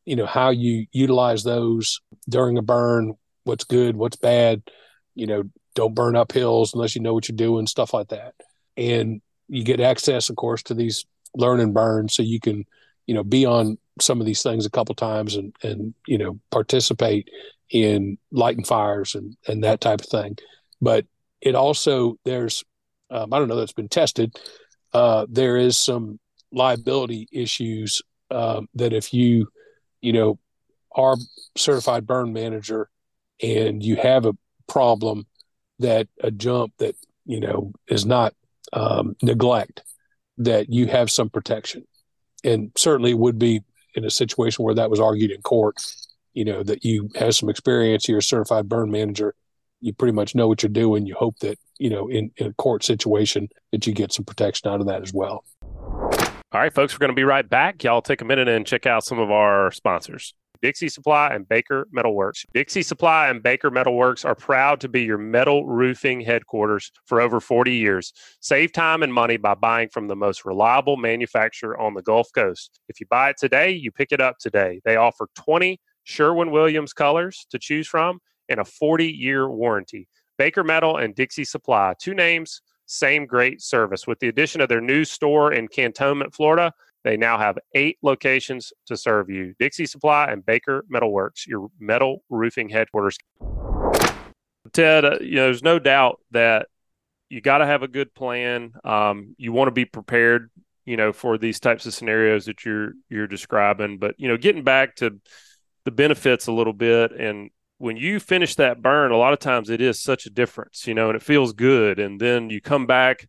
[0.10, 3.14] you know, how you utilize those during a burn,
[3.44, 4.64] what's good, what's bad,
[5.14, 5.44] you know,
[5.76, 8.34] don't burn up hills unless you know what you're doing, stuff like that.
[8.76, 11.06] And you get access, of course, to these
[11.36, 12.66] learn and burn so you can,
[13.06, 16.40] you know, be on some of these things a couple times and, and, you know,
[16.50, 17.30] participate
[17.70, 20.36] in lighting fires and, and that type of thing.
[20.82, 21.06] But
[21.42, 22.64] it also, there's,
[23.12, 24.38] um, I don't know that's been tested.
[24.94, 26.20] Uh, there is some
[26.52, 28.02] liability issues
[28.32, 29.48] um, that if you,
[30.02, 30.40] you know,
[30.96, 31.16] are
[31.58, 32.90] certified burn manager
[33.42, 34.34] and you have a
[34.68, 35.26] problem
[35.80, 38.34] that a jump that you know is not
[38.74, 39.84] um, neglect
[40.38, 41.84] that you have some protection
[42.44, 43.62] and certainly would be
[43.96, 45.76] in a situation where that was argued in court
[46.34, 49.34] you know that you have some experience you're a certified burn manager
[49.82, 52.54] you pretty much know what you're doing you hope that you know in, in a
[52.54, 55.44] court situation that you get some protection out of that as well
[56.52, 58.86] all right folks we're going to be right back y'all take a minute and check
[58.86, 62.46] out some of our sponsors Dixie Supply and Baker Metalworks.
[62.54, 67.40] Dixie Supply and Baker Metalworks are proud to be your metal roofing headquarters for over
[67.40, 68.12] 40 years.
[68.42, 72.80] Save time and money by buying from the most reliable manufacturer on the Gulf Coast.
[72.90, 74.82] If you buy it today, you pick it up today.
[74.84, 78.20] They offer 20 Sherwin Williams colors to choose from
[78.50, 80.08] and a 40 year warranty.
[80.38, 84.08] Baker Metal and Dixie Supply, two names, same great service.
[84.08, 86.74] With the addition of their new store in Cantonment, Florida,
[87.04, 92.24] they now have eight locations to serve you Dixie Supply and Baker Metalworks, your metal
[92.30, 93.18] roofing headquarters.
[94.74, 96.68] Ted, uh, you know, there's no doubt that
[97.30, 98.74] you got to have a good plan.
[98.84, 100.50] Um, you want to be prepared,
[100.86, 103.98] you know, for these types of scenarios that you're you're describing.
[103.98, 105.20] But you know, getting back to
[105.86, 109.70] the benefits a little bit, and when you finish that burn, a lot of times
[109.70, 111.98] it is such a difference, you know, and it feels good.
[111.98, 113.28] And then you come back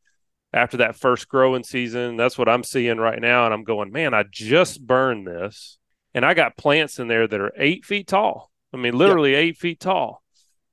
[0.53, 2.16] after that first growing season.
[2.16, 3.44] That's what I'm seeing right now.
[3.44, 5.78] And I'm going, man, I just burned this.
[6.14, 8.51] And I got plants in there that are eight feet tall.
[8.74, 10.22] I mean, literally eight feet tall.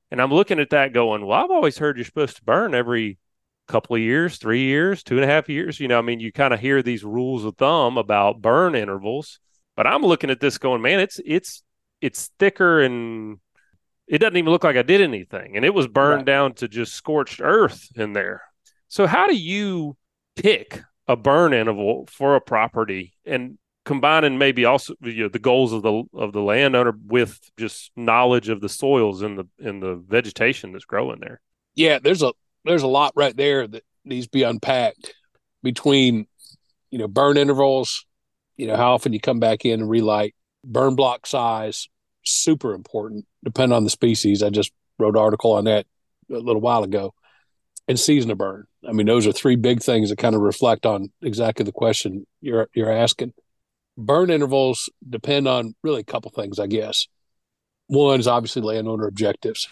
[0.10, 3.20] And I'm looking at that going, well, I've always heard you're supposed to burn every
[3.68, 5.80] couple of years, three years, two and a half years.
[5.80, 9.40] You know, I mean, you kind of hear these rules of thumb about burn intervals.
[9.76, 11.62] But I'm looking at this going, man, it's it's
[12.02, 13.38] it's thicker and
[14.08, 15.56] it doesn't even look like I did anything.
[15.56, 16.26] And it was burned right.
[16.26, 18.42] down to just scorched earth in there.
[18.88, 19.98] So how do you
[20.36, 25.74] pick a burn interval for a property and combining maybe also you know, the goals
[25.74, 29.96] of the of the landowner with just knowledge of the soils and the and the
[29.96, 31.42] vegetation that's growing there?
[31.76, 32.34] Yeah, there's a
[32.66, 35.14] there's a lot right there that needs to be unpacked
[35.64, 36.28] between
[36.92, 38.06] you know burn intervals,
[38.56, 41.88] you know how often you come back in and relight, burn block size,
[42.32, 43.26] super important.
[43.44, 44.44] Depend on the species.
[44.44, 45.86] I just wrote an article on that
[46.30, 47.14] a little while ago
[47.88, 48.66] and season of burn.
[48.88, 52.26] I mean, those are three big things that kind of reflect on exactly the question
[52.42, 53.34] you're you're asking.
[53.98, 57.08] Burn intervals depend on really a couple things, I guess.
[57.88, 59.70] One is obviously landowner objectives.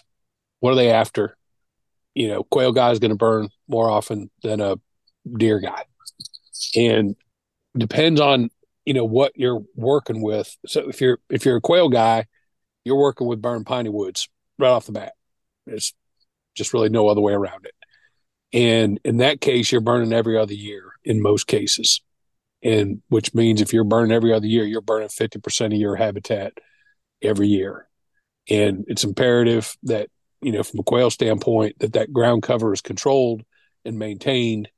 [0.60, 1.36] What are they after?
[2.14, 4.76] You know, quail guy is going to burn more often than a
[5.36, 5.82] deer guy,
[6.74, 7.14] and
[7.76, 8.50] depends on
[8.86, 10.56] you know what you're working with.
[10.66, 12.26] So if you're if you're a quail guy,
[12.86, 14.28] you're working with burn piney woods
[14.60, 15.14] right off the bat.
[15.66, 15.92] There's
[16.54, 17.74] just really no other way around it.
[18.52, 22.00] And in that case, you're burning every other year in most cases.
[22.62, 26.52] And which means if you're burning every other year, you're burning 50% of your habitat
[27.20, 27.88] every year.
[28.48, 30.08] And it's imperative that,
[30.40, 33.42] you know, from a quail standpoint, that that ground cover is controlled
[33.84, 34.68] and maintained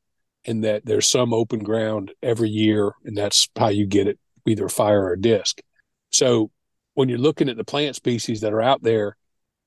[0.47, 2.93] and that there's some open ground every year.
[3.05, 5.61] And that's how you get it, either fire or disc.
[6.09, 6.51] So
[6.99, 9.17] when you're looking at the plant species that are out there,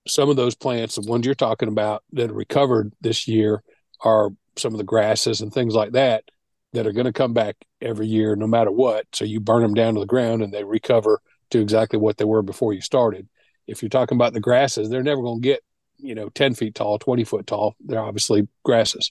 [0.06, 3.64] some of those plants, the ones you're talking about that recovered this year,
[4.02, 6.26] are some of the grasses and things like that
[6.74, 9.06] that are going to come back every year no matter what.
[9.14, 11.22] So you burn them down to the ground and they recover
[11.52, 13.30] to exactly what they were before you started.
[13.66, 15.62] If you're talking about the grasses, they're never going to get,
[16.00, 17.78] you know, 10 feet tall, 20 foot tall.
[17.80, 19.10] They're obviously grasses.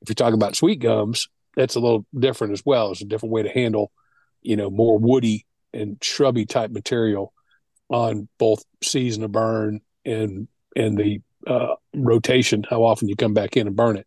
[0.00, 2.92] If you're talking about sweet gums, that's a little different as well.
[2.92, 3.92] It's a different way to handle,
[4.40, 5.44] you know, more woody
[5.74, 7.34] and shrubby type material
[7.88, 13.56] on both season of burn and and the uh, rotation, how often you come back
[13.56, 14.06] in and burn it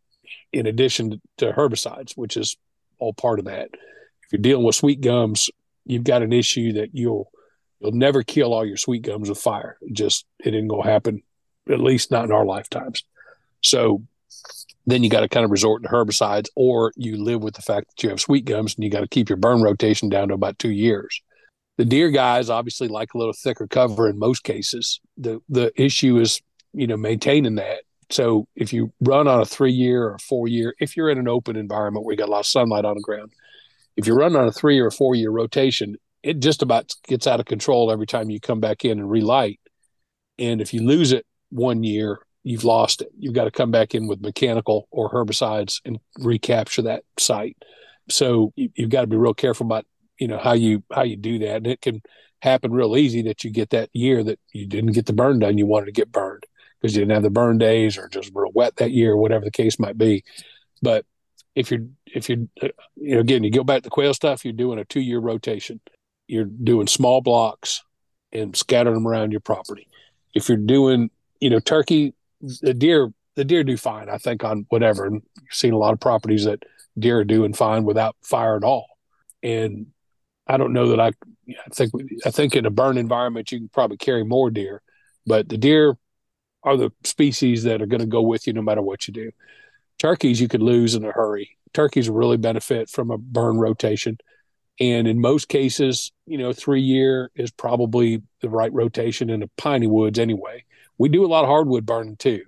[0.54, 2.58] in addition to herbicides, which is
[3.00, 3.70] all part of that.
[3.74, 5.50] If you're dealing with sweet gums,
[5.86, 7.32] you've got an issue that you'll
[7.80, 9.78] you'll never kill all your sweet gums with fire.
[9.82, 11.24] It just it ain't gonna happen,
[11.70, 13.04] at least not in our lifetimes.
[13.62, 14.04] So
[14.88, 17.88] then you got to kind of resort to herbicides, or you live with the fact
[17.88, 20.34] that you have sweet gums and you got to keep your burn rotation down to
[20.34, 21.22] about two years.
[21.82, 25.00] The deer guys obviously like a little thicker cover in most cases.
[25.18, 26.40] The the issue is
[26.74, 30.76] you know maintaining that so if you run on a three year or four year,
[30.80, 33.02] if you're in an open environment where you got a lot of sunlight on the
[33.02, 33.32] ground,
[33.96, 37.40] if you run on a three or four year rotation, it just about gets out
[37.40, 39.60] of control every time you come back in and relight.
[40.38, 43.10] And if you lose it one year, you've lost it.
[43.18, 47.58] You've got to come back in with mechanical or herbicides and recapture that site.
[48.10, 49.86] So you, have got to be real careful about
[50.22, 52.00] you know how you how you do that, and it can
[52.44, 55.58] happen real easy that you get that year that you didn't get the burn done
[55.58, 56.44] you wanted to get burned
[56.80, 59.52] because you didn't have the burn days or just real wet that year, whatever the
[59.52, 60.24] case might be.
[60.82, 61.06] But
[61.56, 64.54] if you're if you're uh, you know again you go back to quail stuff, you're
[64.54, 65.80] doing a two year rotation.
[66.28, 67.84] You're doing small blocks
[68.32, 69.88] and scattering them around your property.
[70.36, 71.10] If you're doing
[71.40, 72.14] you know turkey,
[72.62, 74.08] the deer the deer do fine.
[74.08, 75.08] I think on whatever.
[75.08, 76.64] And you've seen a lot of properties that
[77.00, 78.86] deer are doing fine without fire at all.
[79.42, 79.88] And
[80.48, 81.12] I don't know that I.
[81.50, 81.92] I think
[82.26, 84.82] I think in a burn environment you can probably carry more deer,
[85.26, 85.98] but the deer
[86.64, 89.32] are the species that are going to go with you no matter what you do.
[89.98, 91.58] Turkeys you could lose in a hurry.
[91.74, 94.18] Turkeys really benefit from a burn rotation.
[94.80, 99.50] And in most cases, you know, three year is probably the right rotation in the
[99.58, 100.64] piney woods anyway.
[100.98, 102.44] We do a lot of hardwood burning too.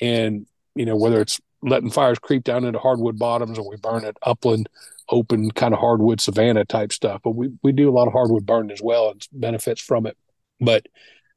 [0.00, 4.04] And, you know, whether it's letting fires creep down into hardwood bottoms or we burn
[4.04, 4.68] at upland,
[5.08, 7.20] open kind of hardwood savanna type stuff.
[7.24, 10.16] But we, we do a lot of hardwood burning as well and benefits from it.
[10.60, 10.86] But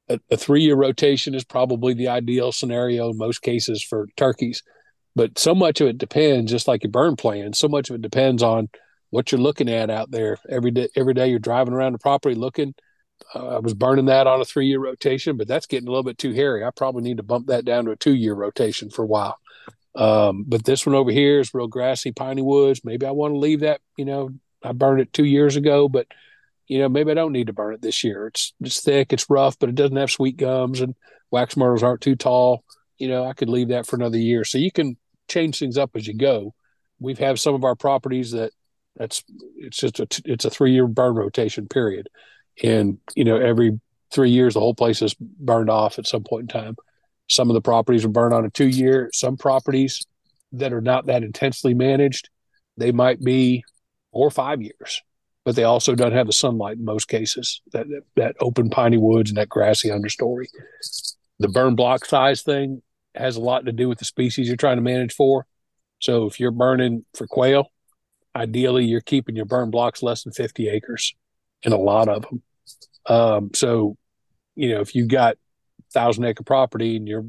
[0.10, 4.64] a, a three year rotation is probably the ideal scenario in most cases for turkeys.
[5.16, 8.02] But so much of it depends, just like your burn plan, so much of it
[8.02, 8.70] depends on
[9.10, 10.88] what you're looking at out there every day.
[10.96, 12.74] Every day you're driving around the property looking.
[13.36, 16.04] Uh, I was burning that on a three year rotation, but that's getting a little
[16.04, 16.64] bit too hairy.
[16.64, 19.38] I probably need to bump that down to a two year rotation for a while.
[19.96, 22.82] Um, but this one over here is real grassy, piney woods.
[22.84, 23.82] Maybe I want to leave that.
[23.98, 24.30] You know,
[24.64, 26.08] I burned it two years ago, but
[26.68, 28.28] you know, maybe I don't need to burn it this year.
[28.28, 30.96] It's it's thick, it's rough, but it doesn't have sweet gums and
[31.32, 32.64] wax myrtles aren't too tall.
[32.98, 34.44] You know, I could leave that for another year.
[34.44, 36.54] So you can change things up as you go.
[37.00, 38.52] We've have some of our properties that
[38.96, 39.24] that's
[39.58, 42.10] it's just a it's a three year burn rotation period,
[42.62, 43.80] and you know every
[44.12, 46.76] three years the whole place is burned off at some point in time.
[47.30, 49.10] Some of the properties are burned on a two year.
[49.14, 50.06] Some properties
[50.54, 52.30] that are not that intensely managed,
[52.78, 53.64] they might be
[54.12, 55.02] four or five years
[55.50, 57.62] but they also don't have the sunlight in most cases.
[57.72, 60.46] That that open piney woods and that grassy understory.
[61.40, 62.84] The burn block size thing
[63.16, 65.48] has a lot to do with the species you're trying to manage for.
[66.00, 67.72] So if you're burning for quail,
[68.36, 71.16] ideally you're keeping your burn blocks less than 50 acres,
[71.64, 72.44] and a lot of them.
[73.08, 73.98] Um, so,
[74.56, 75.38] you know, if you've got
[75.94, 77.26] thousand acre property and you're,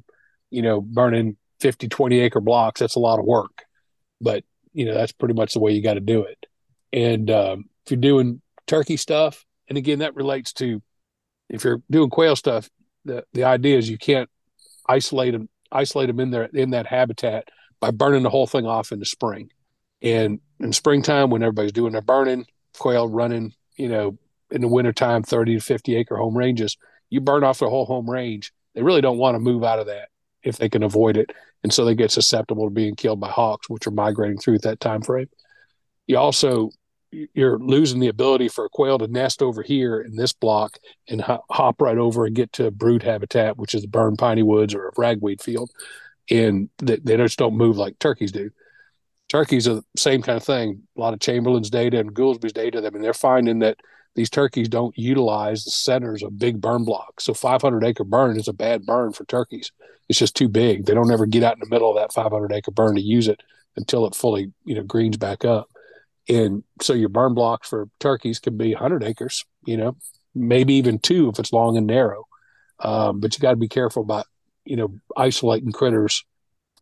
[0.51, 3.65] you know, burning 50, 20 acre blocks, that's a lot of work.
[4.21, 6.47] But you know, that's pretty much the way you got to do it.
[6.93, 10.83] And um, if you're doing turkey stuff, and again, that relates to
[11.49, 12.71] if you're doing quail stuff,
[13.05, 14.29] the, the idea is you can't
[14.87, 17.49] isolate them, isolate them in there in that habitat
[17.81, 19.51] by burning the whole thing off in the spring.
[20.03, 22.47] And in springtime, when everybody's doing their burning,
[22.79, 24.19] quail running, you know,
[24.51, 26.77] in the wintertime, 30 to 50 acre home ranges,
[27.11, 28.53] you burn off their whole home range.
[28.75, 30.09] They really don't want to move out of that
[30.43, 31.33] if they can avoid it.
[31.63, 34.63] And so they get susceptible to being killed by hawks, which are migrating through at
[34.63, 35.29] that time frame.
[36.07, 36.71] You also
[37.13, 41.21] you're losing the ability for a quail to nest over here in this block and
[41.21, 44.75] hop right over and get to a brood habitat, which is the burn piney woods
[44.75, 45.71] or a ragweed field,
[46.31, 48.51] and they, they just don't move like turkeys do.
[49.29, 50.83] Turkeys are the same kind of thing.
[50.97, 52.85] A lot of Chamberlain's data and Gulsby's data.
[52.85, 53.79] I mean, they're finding that
[54.15, 57.25] these turkeys don't utilize the centers of big burn blocks.
[57.25, 59.71] So 500 acre burn is a bad burn for turkeys.
[60.09, 60.87] It's just too big.
[60.87, 63.29] They don't ever get out in the middle of that 500 acre burn to use
[63.29, 63.41] it
[63.77, 65.71] until it fully, you know, greens back up.
[66.29, 69.97] And so your burn blocks for turkeys can be 100 acres, you know,
[70.35, 72.27] maybe even two if it's long and narrow.
[72.81, 74.27] Um, but you got to be careful about,
[74.65, 76.25] you know, isolating critters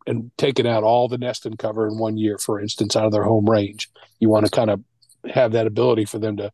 [0.07, 3.23] and taking out all the nesting cover in one year, for instance, out of their
[3.23, 3.89] home range.
[4.19, 4.83] You want to kind of
[5.31, 6.51] have that ability for them to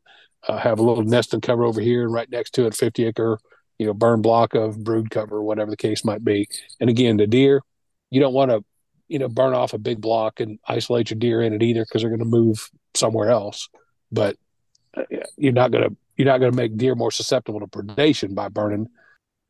[0.47, 3.39] uh, have a little nesting cover over here and right next to it, 50 acre,
[3.77, 6.47] you know, burn block of brood cover, whatever the case might be.
[6.79, 7.61] And again, the deer,
[8.09, 8.63] you don't want to
[9.07, 12.01] you know, burn off a big block and isolate your deer in it either because
[12.01, 13.69] they're going to move somewhere else.
[14.11, 14.37] But
[14.95, 15.03] uh,
[15.37, 18.47] you're not going to you're not going to make deer more susceptible to predation by
[18.47, 18.87] burning.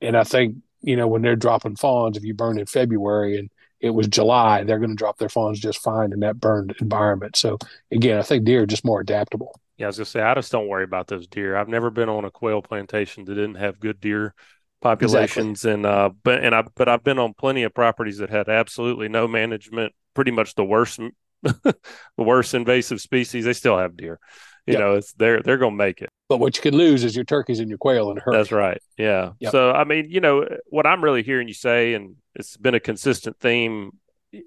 [0.01, 3.49] And I think you know when they're dropping fawns, if you burn in February and
[3.79, 7.35] it was July, they're going to drop their fawns just fine in that burned environment.
[7.35, 7.57] So
[7.91, 9.59] again, I think deer are just more adaptable.
[9.77, 11.55] Yeah, I was gonna say I just don't worry about those deer.
[11.55, 14.33] I've never been on a quail plantation that didn't have good deer
[14.81, 15.73] populations exactly.
[15.73, 19.09] and uh but and I but I've been on plenty of properties that had absolutely
[19.09, 20.99] no management, pretty much the worst
[21.43, 21.75] the
[22.17, 24.19] worst invasive species, they still have deer.
[24.65, 24.79] You yep.
[24.79, 26.09] know, it's they're they're gonna make it.
[26.27, 28.37] But what you can lose is your turkeys and your quail and hurry.
[28.37, 28.81] That's right.
[28.97, 29.33] Yeah.
[29.39, 29.51] Yep.
[29.51, 32.79] So I mean, you know, what I'm really hearing you say, and it's been a
[32.79, 33.91] consistent theme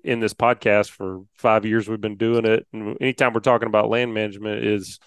[0.04, 2.66] in this podcast for five years we've been doing it.
[2.72, 4.98] And anytime we're talking about land management is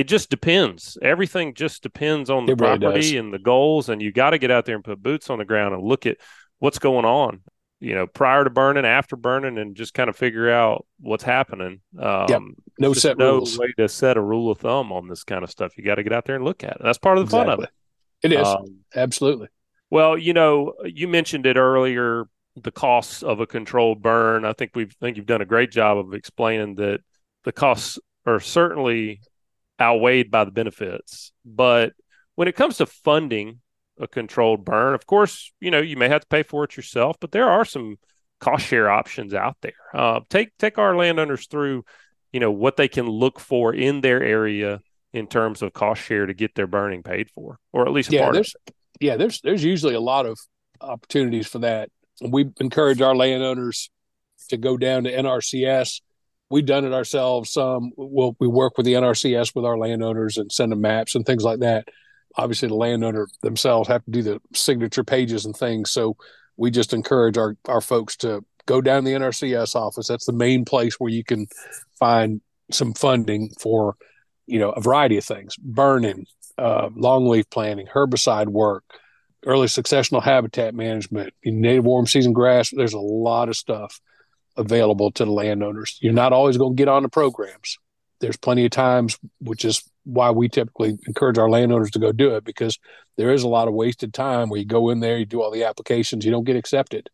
[0.00, 0.96] it just depends.
[1.02, 4.50] Everything just depends on the It property and the goals, and you got to get
[4.50, 6.16] out there and put boots on the ground and look at
[6.58, 7.40] what's going on.
[7.82, 11.80] You know, prior to burning, after burning, and just kind of figure out what's happening.
[11.98, 13.58] Um, No set no rules.
[13.58, 15.76] way to set a rule of thumb on this kind of stuff.
[15.78, 16.82] You got to get out there and look at it.
[16.82, 17.70] That's part of the fun of it.
[18.22, 19.48] It is Um, absolutely.
[19.90, 22.24] well, you know, you mentioned it earlier,
[22.56, 24.44] the costs of a controlled burn.
[24.44, 27.00] I think we've I think you've done a great job of explaining that
[27.44, 29.20] the costs are certainly
[29.80, 31.32] outweighed by the benefits.
[31.44, 31.92] But
[32.34, 33.60] when it comes to funding
[33.98, 37.16] a controlled burn, of course, you know, you may have to pay for it yourself,
[37.20, 37.96] but there are some
[38.40, 39.72] cost share options out there.
[39.94, 41.84] Uh, take take our landowners through,
[42.32, 44.80] you know, what they can look for in their area
[45.12, 48.12] in terms of cost share to get their burning paid for, or at least a
[48.12, 48.44] Yeah, part of it.
[48.44, 48.56] there's
[49.00, 50.38] yeah, there's there's usually a lot of
[50.80, 51.90] opportunities for that.
[52.20, 53.90] We encourage our landowners
[54.48, 56.00] to go down to NRCS.
[56.50, 57.52] We've done it ourselves.
[57.52, 61.24] Some we'll, we work with the NRCS with our landowners and send them maps and
[61.24, 61.88] things like that.
[62.36, 65.90] Obviously, the landowner themselves have to do the signature pages and things.
[65.90, 66.16] So
[66.56, 70.08] we just encourage our our folks to go down the NRCS office.
[70.08, 71.46] That's the main place where you can
[71.98, 72.40] find
[72.70, 73.96] some funding for
[74.46, 76.26] you know a variety of things: burning,
[76.58, 78.84] uh, longleaf planting, herbicide work,
[79.46, 82.70] early successional habitat management, native warm season grass.
[82.70, 84.00] There's a lot of stuff
[84.56, 85.98] available to the landowners.
[86.00, 87.78] You're not always going to get on the programs.
[88.20, 92.34] There's plenty of times, which is why we typically encourage our landowners to go do
[92.34, 92.78] it because
[93.16, 95.50] there is a lot of wasted time where you go in there, you do all
[95.50, 97.08] the applications, you don't get accepted,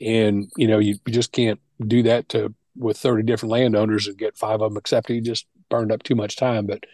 [0.00, 4.16] and you know you, you just can't do that to with 30 different landowners and
[4.16, 5.14] get five of them accepted.
[5.14, 6.66] You just burned up too much time.
[6.66, 6.84] But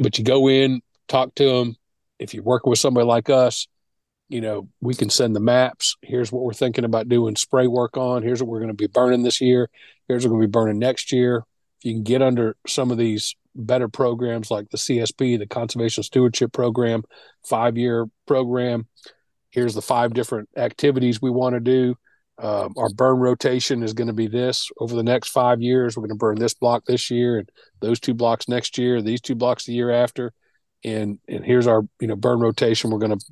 [0.00, 1.76] but you go in, talk to them.
[2.18, 3.66] If you're working with somebody like us,
[4.32, 5.94] you know, we can send the maps.
[6.00, 8.22] Here's what we're thinking about doing spray work on.
[8.22, 9.68] Here's what we're going to be burning this year.
[10.08, 11.44] Here's what we're going to be burning next year.
[11.78, 16.02] If you can get under some of these better programs like the CSP, the Conservation
[16.02, 17.02] Stewardship Program,
[17.46, 18.86] five year program,
[19.50, 21.94] here's the five different activities we want to do.
[22.38, 25.94] Uh, our burn rotation is going to be this over the next five years.
[25.94, 29.20] We're going to burn this block this year and those two blocks next year, these
[29.20, 30.32] two blocks the year after.
[30.82, 32.90] And and here's our you know burn rotation.
[32.90, 33.24] We're going to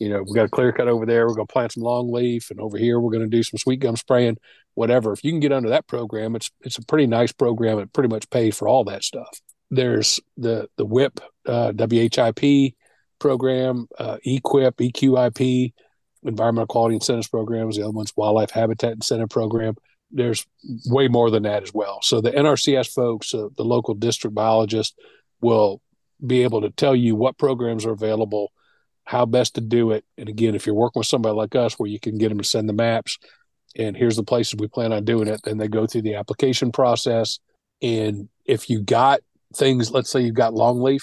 [0.00, 1.26] you know, we got a clear cut over there.
[1.26, 3.58] We're going to plant some long leaf, and over here we're going to do some
[3.58, 4.38] sweet gum spraying,
[4.74, 5.12] whatever.
[5.12, 7.78] If you can get under that program, it's it's a pretty nice program.
[7.78, 9.40] It pretty much pays for all that stuff.
[9.70, 12.74] There's the the WHIP, uh, WHIP
[13.18, 15.72] program, uh, EQIP, EQIP,
[16.24, 17.76] Environmental Quality Incentives programs.
[17.76, 19.74] The other one's Wildlife Habitat Incentive Program.
[20.10, 20.46] There's
[20.86, 22.00] way more than that as well.
[22.02, 24.94] So the NRCS folks, uh, the local district biologist,
[25.40, 25.82] will
[26.24, 28.52] be able to tell you what programs are available
[29.08, 30.04] how best to do it.
[30.18, 32.44] And again, if you're working with somebody like us where you can get them to
[32.44, 33.16] send the maps
[33.74, 36.70] and here's the places we plan on doing it, then they go through the application
[36.70, 37.38] process.
[37.80, 39.20] And if you got
[39.56, 41.00] things, let's say you've got longleaf,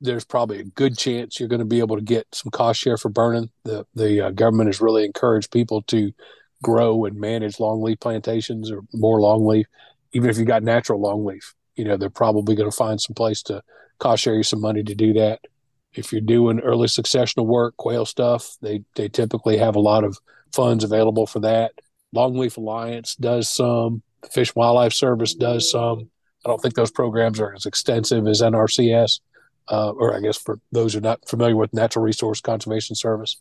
[0.00, 2.96] there's probably a good chance you're going to be able to get some cost share
[2.96, 3.50] for burning.
[3.62, 6.12] The the uh, government has really encouraged people to
[6.60, 9.66] grow and manage longleaf plantations or more longleaf.
[10.12, 13.42] Even if you've got natural longleaf, you know they're probably going to find some place
[13.44, 13.62] to
[14.00, 15.38] cost share you some money to do that
[15.94, 20.18] if you're doing early successional work, quail stuff, they they typically have a lot of
[20.52, 21.72] funds available for that.
[22.14, 24.02] Longleaf Alliance does some.
[24.22, 26.10] The Fish and Wildlife Service does some.
[26.44, 29.20] I don't think those programs are as extensive as NRCS,
[29.70, 33.40] uh, or I guess for those who are not familiar with Natural Resource Conservation Service.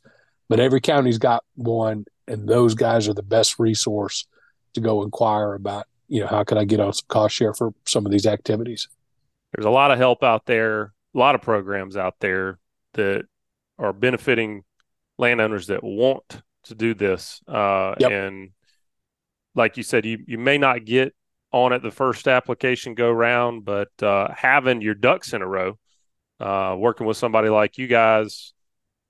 [0.49, 4.25] But every county's got one, and those guys are the best resource
[4.73, 5.85] to go inquire about.
[6.07, 8.87] You know, how can I get on some cost share for some of these activities?
[9.53, 12.59] There's a lot of help out there a lot of programs out there
[12.93, 13.25] that
[13.77, 14.63] are benefiting
[15.17, 17.41] landowners that want to do this.
[17.47, 18.11] Uh, Yep.
[18.11, 18.49] And
[19.55, 21.13] like you said, you, you may not get
[21.51, 25.77] on it the first application go round, but uh, having your ducks in a row,
[26.39, 28.53] uh, working with somebody like you guys,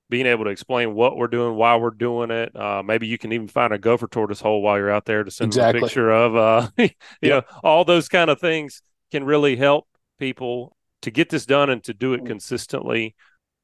[0.10, 2.54] being able to explain what we're doing, why we're doing it.
[2.56, 5.32] Uh, maybe you can even find a gopher tortoise hole while you're out there to
[5.32, 5.80] send Exactly.
[5.80, 6.36] a picture of.
[6.36, 8.82] Uh, you know, all those kind of things
[9.12, 9.88] can really help
[10.20, 13.16] people to get this done and to do it consistently.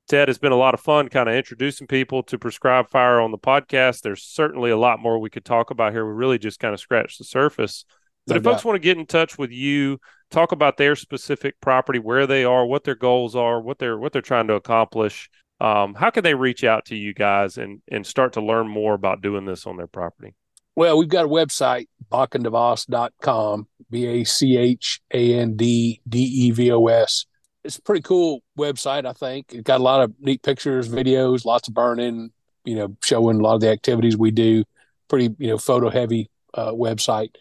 [0.08, 3.32] Ted, it's been a lot of fun kind of introducing people to prescribe fire on
[3.32, 4.02] the podcast.
[4.02, 6.06] There's certainly a lot more we could talk about here.
[6.06, 7.86] We really just kind of scratched the surface.
[8.26, 12.00] But if folks want to get in touch with you, talk about their specific property,
[12.00, 15.30] where they are, what their goals are, what they're what they're trying to accomplish,
[15.60, 18.94] um, how can they reach out to you guys and and start to learn more
[18.94, 20.36] about doing this on their property?
[20.80, 26.52] Well, we've got a website, bachndevos.com, B A C H A N D D E
[26.52, 27.26] V O S.
[27.66, 29.48] It's a pretty cool website, I think.
[29.52, 32.32] It's got a lot of neat pictures, videos, lots of burning,
[32.64, 34.64] you know, showing a lot of the activities we do.
[35.10, 37.32] Pretty, you know, photo heavy uh, website.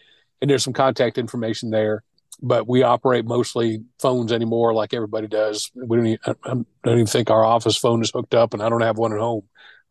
[0.41, 2.03] And there's some contact information there.
[2.41, 5.71] but we operate mostly phones anymore, like everybody does.
[5.75, 8.67] We don't even, I don't even think our office phone is hooked up, and I
[8.67, 9.43] don't have one at home.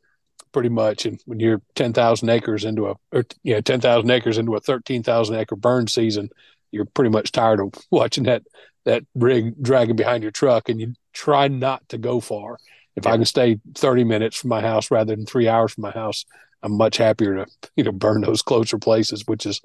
[0.53, 1.07] pretty much.
[1.07, 4.55] And when you're ten thousand acres into a, or, you know, ten thousand acres into
[4.55, 6.31] a thirteen thousand acre burn season,
[6.71, 8.43] you're pretty much tired of watching that
[8.85, 12.59] that rig dragging behind your truck, and you try not to go far.
[12.97, 13.13] If yeah.
[13.13, 16.25] I can stay thirty minutes from my house rather than three hours from my house,
[16.63, 19.61] I'm much happier to you know burn those closer places, which is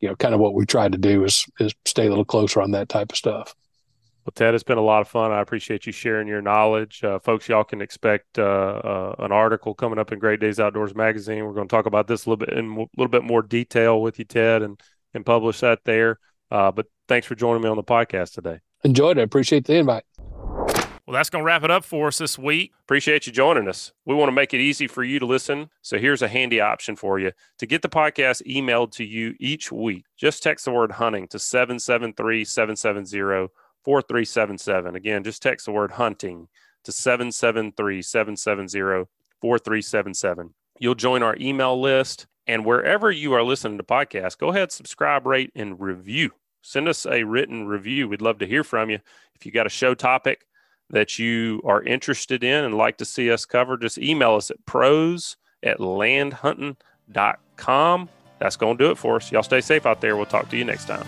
[0.00, 2.60] you know, kind of what we tried to do is is stay a little closer
[2.60, 3.54] on that type of stuff.
[4.24, 5.32] Well, Ted, it's been a lot of fun.
[5.32, 7.02] I appreciate you sharing your knowledge.
[7.02, 10.94] Uh, folks, y'all can expect uh, uh, an article coming up in Great Days Outdoors
[10.94, 11.44] magazine.
[11.44, 14.02] We're going to talk about this a little bit in a little bit more detail
[14.02, 14.80] with you, Ted, and
[15.14, 16.18] and publish that there.
[16.50, 18.60] Uh, but thanks for joining me on the podcast today.
[18.84, 19.22] Enjoyed it.
[19.22, 20.04] Appreciate the invite.
[21.06, 22.72] Well, that's going to wrap it up for us this week.
[22.82, 23.92] Appreciate you joining us.
[24.04, 25.70] We want to make it easy for you to listen.
[25.82, 27.32] So here's a handy option for you.
[27.58, 31.38] To get the podcast emailed to you each week, just text the word hunting to
[31.38, 33.48] 773 770
[33.84, 34.94] 4377.
[34.94, 36.48] Again, just text the word hunting
[36.84, 39.08] to 773 770
[39.40, 40.54] 4377.
[40.78, 42.26] You'll join our email list.
[42.46, 46.32] And wherever you are listening to podcasts, go ahead, subscribe, rate, and review.
[46.62, 48.08] Send us a written review.
[48.08, 48.98] We'd love to hear from you.
[49.34, 50.46] If you got a show topic,
[50.90, 54.64] that you are interested in and like to see us cover, just email us at
[54.66, 58.08] pros at landhuntin.com.
[58.38, 59.30] That's going to do it for us.
[59.30, 60.16] Y'all stay safe out there.
[60.16, 61.06] We'll talk to you next time.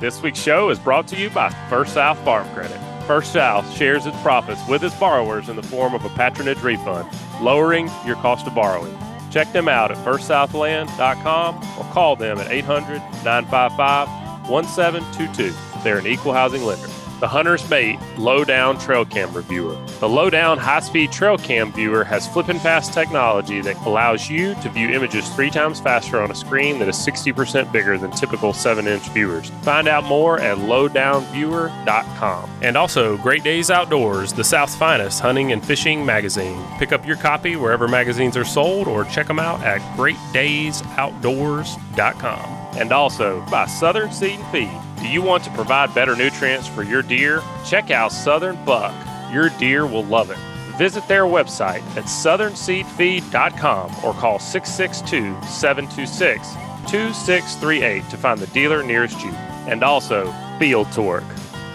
[0.00, 2.78] This week's show is brought to you by First South Farm Credit.
[3.06, 7.08] First South shares its profits with its borrowers in the form of a patronage refund,
[7.40, 8.96] lowering your cost of borrowing.
[9.30, 14.08] Check them out at firstsouthland.com or call them at 800 955
[14.48, 15.52] 1722.
[15.82, 16.88] They're an equal housing lender
[17.22, 19.78] the Hunter's Mate Low Down Trail Cam Reviewer.
[20.00, 24.56] The Low Down High Speed Trail Cam Viewer has flipping fast technology that allows you
[24.56, 28.52] to view images three times faster on a screen that is 60% bigger than typical
[28.52, 29.50] 7 inch viewers.
[29.62, 32.50] Find out more at lowdownviewer.com.
[32.60, 36.60] And also, Great Days Outdoors, the South's finest hunting and fishing magazine.
[36.80, 42.61] Pick up your copy wherever magazines are sold or check them out at greatdaysoutdoors.com.
[42.74, 46.84] And also by Southern Seed and Feed do you want to provide better nutrients for
[46.84, 47.42] your deer?
[47.66, 48.94] Check out Southern Buck.
[49.32, 50.38] Your deer will love it.
[50.78, 56.52] Visit their website at southernseedfeed.com or call 662 726
[56.88, 59.30] 2638 to find the dealer nearest you.
[59.66, 61.24] And also, Field Torque.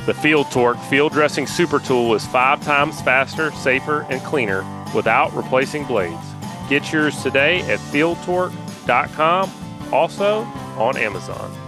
[0.05, 4.63] The Field Torque field dressing super tool is five times faster, safer, and cleaner
[4.95, 6.15] without replacing blades.
[6.69, 9.51] Get yours today at fieldtorque.com,
[9.91, 10.47] also
[10.77, 11.66] on Amazon.